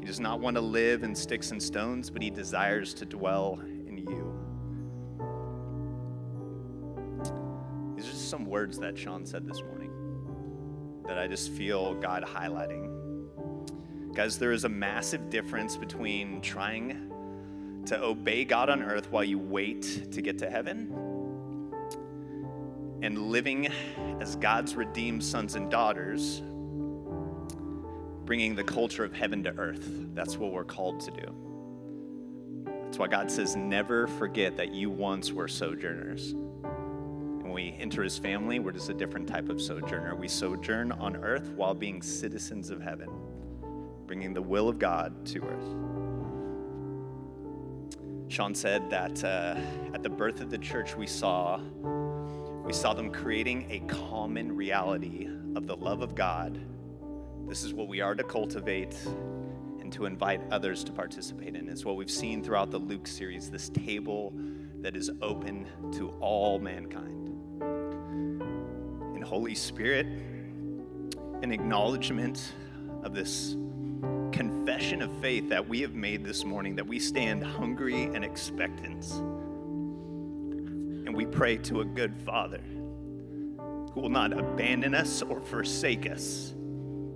He 0.00 0.06
does 0.06 0.18
not 0.18 0.40
want 0.40 0.56
to 0.56 0.60
live 0.60 1.04
in 1.04 1.14
sticks 1.14 1.52
and 1.52 1.62
stones, 1.62 2.10
but 2.10 2.20
he 2.22 2.30
desires 2.30 2.92
to 2.94 3.06
dwell 3.06 3.60
in 3.86 3.98
you. 3.98 4.34
These 7.96 8.08
are 8.08 8.10
just 8.10 8.28
some 8.28 8.46
words 8.46 8.78
that 8.80 8.98
Sean 8.98 9.24
said 9.24 9.46
this 9.46 9.62
morning 9.62 9.92
that 11.06 11.16
I 11.16 11.28
just 11.28 11.52
feel 11.52 11.94
God 11.94 12.24
highlighting. 12.24 12.90
Guys, 14.12 14.38
there 14.38 14.52
is 14.52 14.64
a 14.64 14.68
massive 14.68 15.30
difference 15.30 15.76
between 15.76 16.40
trying 16.40 17.12
to 17.86 18.02
obey 18.02 18.44
God 18.44 18.70
on 18.70 18.82
earth 18.82 19.10
while 19.12 19.24
you 19.24 19.38
wait 19.38 20.10
to 20.10 20.20
get 20.20 20.38
to 20.38 20.50
heaven 20.50 21.13
and 23.04 23.30
living 23.30 23.68
as 24.20 24.36
God's 24.36 24.74
redeemed 24.74 25.22
sons 25.22 25.56
and 25.56 25.70
daughters, 25.70 26.42
bringing 28.24 28.54
the 28.54 28.64
culture 28.64 29.04
of 29.04 29.12
heaven 29.12 29.44
to 29.44 29.50
earth. 29.58 29.86
That's 30.14 30.38
what 30.38 30.52
we're 30.52 30.64
called 30.64 31.00
to 31.00 31.10
do. 31.10 31.34
That's 32.84 32.98
why 32.98 33.08
God 33.08 33.30
says, 33.30 33.56
never 33.56 34.06
forget 34.06 34.56
that 34.56 34.72
you 34.72 34.88
once 34.88 35.32
were 35.32 35.48
sojourners. 35.48 36.32
When 36.34 37.52
we 37.52 37.76
enter 37.78 38.02
his 38.02 38.16
family, 38.16 38.58
we're 38.58 38.72
just 38.72 38.88
a 38.88 38.94
different 38.94 39.28
type 39.28 39.50
of 39.50 39.60
sojourner. 39.60 40.14
We 40.14 40.28
sojourn 40.28 40.92
on 40.92 41.16
earth 41.16 41.50
while 41.50 41.74
being 41.74 42.00
citizens 42.00 42.70
of 42.70 42.80
heaven, 42.80 43.10
bringing 44.06 44.32
the 44.32 44.40
will 44.40 44.70
of 44.70 44.78
God 44.78 45.26
to 45.26 45.42
earth. 45.42 45.74
Sean 48.28 48.54
said 48.54 48.88
that 48.88 49.22
uh, 49.22 49.56
at 49.92 50.02
the 50.02 50.08
birth 50.08 50.40
of 50.40 50.48
the 50.48 50.58
church, 50.58 50.96
we 50.96 51.06
saw 51.06 51.60
we 52.64 52.72
saw 52.72 52.94
them 52.94 53.12
creating 53.12 53.66
a 53.70 53.80
common 53.92 54.56
reality 54.56 55.28
of 55.54 55.66
the 55.66 55.76
love 55.76 56.00
of 56.00 56.14
God. 56.14 56.58
This 57.46 57.62
is 57.62 57.74
what 57.74 57.88
we 57.88 58.00
are 58.00 58.14
to 58.14 58.24
cultivate 58.24 58.96
and 59.80 59.92
to 59.92 60.06
invite 60.06 60.40
others 60.50 60.82
to 60.84 60.92
participate 60.92 61.56
in. 61.56 61.68
It's 61.68 61.84
what 61.84 61.96
we've 61.96 62.10
seen 62.10 62.42
throughout 62.42 62.70
the 62.70 62.78
Luke 62.78 63.06
series 63.06 63.50
this 63.50 63.68
table 63.68 64.32
that 64.80 64.96
is 64.96 65.10
open 65.20 65.66
to 65.92 66.08
all 66.20 66.58
mankind. 66.58 67.28
And 69.14 69.22
Holy 69.22 69.54
Spirit, 69.54 70.06
an 71.42 71.52
acknowledgement 71.52 72.54
of 73.02 73.12
this 73.12 73.56
confession 74.32 75.02
of 75.02 75.14
faith 75.20 75.50
that 75.50 75.68
we 75.68 75.82
have 75.82 75.94
made 75.94 76.24
this 76.24 76.46
morning, 76.46 76.76
that 76.76 76.86
we 76.86 76.98
stand 76.98 77.44
hungry 77.44 78.04
and 78.04 78.24
expectant. 78.24 79.04
We 81.14 81.26
pray 81.26 81.56
to 81.58 81.80
a 81.80 81.84
good 81.84 82.16
Father 82.16 82.58
who 82.58 84.00
will 84.00 84.10
not 84.10 84.32
abandon 84.32 84.94
us 84.94 85.22
or 85.22 85.40
forsake 85.40 86.10
us 86.10 86.54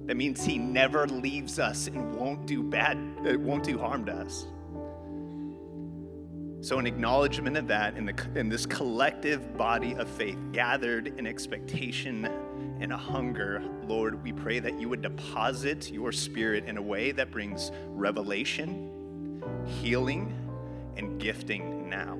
that 0.08 0.16
means 0.16 0.42
he 0.42 0.56
never 0.56 1.06
leaves 1.06 1.58
us 1.58 1.86
and 1.86 2.14
won't 2.14 2.46
do 2.46 2.62
bad, 2.62 2.96
uh, 3.26 3.38
won't 3.38 3.62
do 3.62 3.78
harm 3.78 4.06
to 4.06 4.12
us. 4.14 4.46
So, 6.66 6.78
an 6.78 6.86
acknowledgement 6.86 7.58
of 7.58 7.68
that 7.68 7.94
in, 7.94 8.06
the, 8.06 8.14
in 8.34 8.48
this 8.48 8.64
collective 8.64 9.58
body 9.58 9.92
of 9.96 10.08
faith, 10.08 10.38
gathered 10.50 11.08
in 11.18 11.26
expectation 11.26 12.24
and 12.80 12.90
a 12.90 12.96
hunger, 12.96 13.62
Lord, 13.86 14.22
we 14.22 14.32
pray 14.32 14.60
that 14.60 14.80
you 14.80 14.88
would 14.88 15.02
deposit 15.02 15.92
your 15.92 16.10
spirit 16.10 16.64
in 16.64 16.78
a 16.78 16.82
way 16.82 17.12
that 17.12 17.30
brings 17.30 17.70
revelation, 17.88 19.42
healing, 19.82 20.34
and 20.96 21.20
gifting 21.20 21.90
now. 21.90 22.16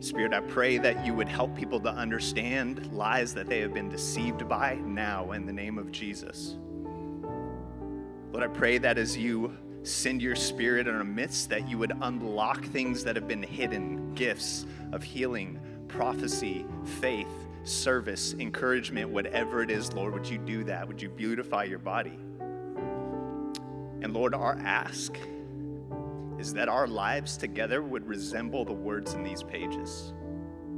Spirit, 0.00 0.32
I 0.32 0.40
pray 0.40 0.78
that 0.78 1.04
you 1.04 1.12
would 1.12 1.28
help 1.28 1.54
people 1.54 1.78
to 1.80 1.90
understand 1.90 2.90
lies 2.90 3.34
that 3.34 3.48
they 3.48 3.60
have 3.60 3.74
been 3.74 3.90
deceived 3.90 4.48
by 4.48 4.76
now 4.76 5.32
in 5.32 5.44
the 5.44 5.52
name 5.52 5.76
of 5.76 5.92
Jesus. 5.92 6.56
Lord, 8.32 8.42
I 8.42 8.48
pray 8.48 8.78
that 8.78 8.96
as 8.96 9.14
you 9.14 9.54
send 9.82 10.22
your 10.22 10.36
spirit 10.36 10.88
in 10.88 10.94
our 10.94 11.04
midst, 11.04 11.50
that 11.50 11.68
you 11.68 11.76
would 11.76 11.92
unlock 12.00 12.64
things 12.64 13.04
that 13.04 13.14
have 13.14 13.28
been 13.28 13.42
hidden 13.42 14.14
gifts 14.14 14.64
of 14.92 15.02
healing, 15.02 15.60
prophecy, 15.88 16.64
faith, 17.00 17.28
service, 17.64 18.34
encouragement, 18.38 19.10
whatever 19.10 19.62
it 19.62 19.70
is, 19.70 19.92
Lord, 19.92 20.14
would 20.14 20.26
you 20.26 20.38
do 20.38 20.64
that? 20.64 20.88
Would 20.88 21.02
you 21.02 21.10
beautify 21.10 21.64
your 21.64 21.78
body? 21.78 22.18
And 24.00 24.14
Lord, 24.14 24.34
our 24.34 24.58
ask 24.64 25.18
is 26.40 26.54
that 26.54 26.70
our 26.70 26.86
lives 26.86 27.36
together 27.36 27.82
would 27.82 28.06
resemble 28.06 28.64
the 28.64 28.72
words 28.72 29.12
in 29.12 29.22
these 29.22 29.42
pages. 29.42 30.14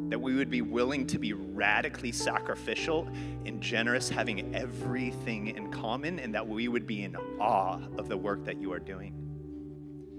That 0.09 0.19
we 0.19 0.35
would 0.35 0.51
be 0.51 0.61
willing 0.61 1.07
to 1.07 1.21
be 1.21 1.35
radically 1.35 2.11
sacrificial 2.11 3.09
and 3.47 3.61
generous, 3.63 4.09
having 4.09 4.53
everything 4.57 5.47
in 5.47 5.71
common, 5.71 6.19
and 6.19 6.35
that 6.35 6.47
we 6.47 6.67
would 6.67 6.85
be 6.85 7.05
in 7.05 7.15
awe 7.39 7.79
of 7.97 8.09
the 8.09 8.17
work 8.17 8.45
that 8.45 8.61
you 8.61 8.73
are 8.73 8.81
doing. 8.81 9.15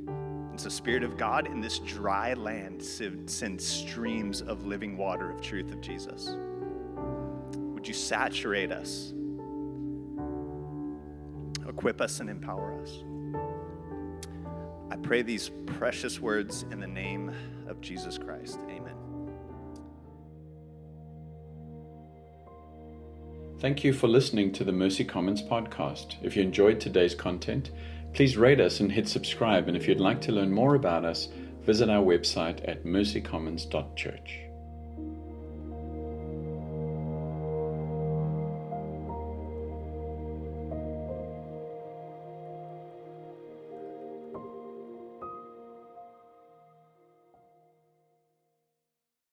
And 0.08 0.60
so, 0.60 0.70
Spirit 0.70 1.04
of 1.04 1.18
God, 1.18 1.48
in 1.48 1.60
this 1.60 1.80
dry 1.80 2.34
land, 2.36 2.82
send 2.82 3.62
streams 3.62 4.42
of 4.42 4.66
living 4.66 4.96
water 4.96 5.30
of 5.30 5.42
truth 5.42 5.74
of 5.74 5.82
Jesus. 5.82 6.38
Would 7.58 7.86
you 7.86 7.94
saturate 7.94 8.72
us, 8.72 9.14
equip 11.68 12.00
us, 12.00 12.22
and 12.22 12.30
empower 12.30 12.80
us? 12.82 13.04
I 14.92 14.96
pray 14.98 15.22
these 15.22 15.52
precious 15.66 16.20
words 16.20 16.66
in 16.72 16.80
the 16.80 16.88
name 16.88 17.32
of 17.68 17.82
Jesus 17.82 18.18
Christ. 18.18 18.60
Amen. 18.70 18.94
Thank 23.60 23.84
you 23.84 23.94
for 23.94 24.08
listening 24.08 24.52
to 24.54 24.66
the 24.66 24.74
Mercy 24.74 25.06
Commons 25.06 25.42
podcast. 25.42 26.16
If 26.22 26.36
you 26.36 26.44
enjoyed 26.44 26.82
today's 26.82 27.16
content, 27.16 27.72
please 28.14 28.36
rate 28.36 28.60
us 28.60 28.82
and 28.82 28.92
hit 28.92 29.08
subscribe. 29.08 29.68
And 29.68 29.78
if 29.78 29.88
you'd 29.88 30.02
like 30.02 30.20
to 30.22 30.34
learn 30.34 30.52
more 30.52 30.76
about 30.76 31.06
us, 31.06 31.30
visit 31.62 31.90
our 31.90 32.04
website 32.04 32.68
at 32.68 32.84
mercycommons.church. 32.84 34.43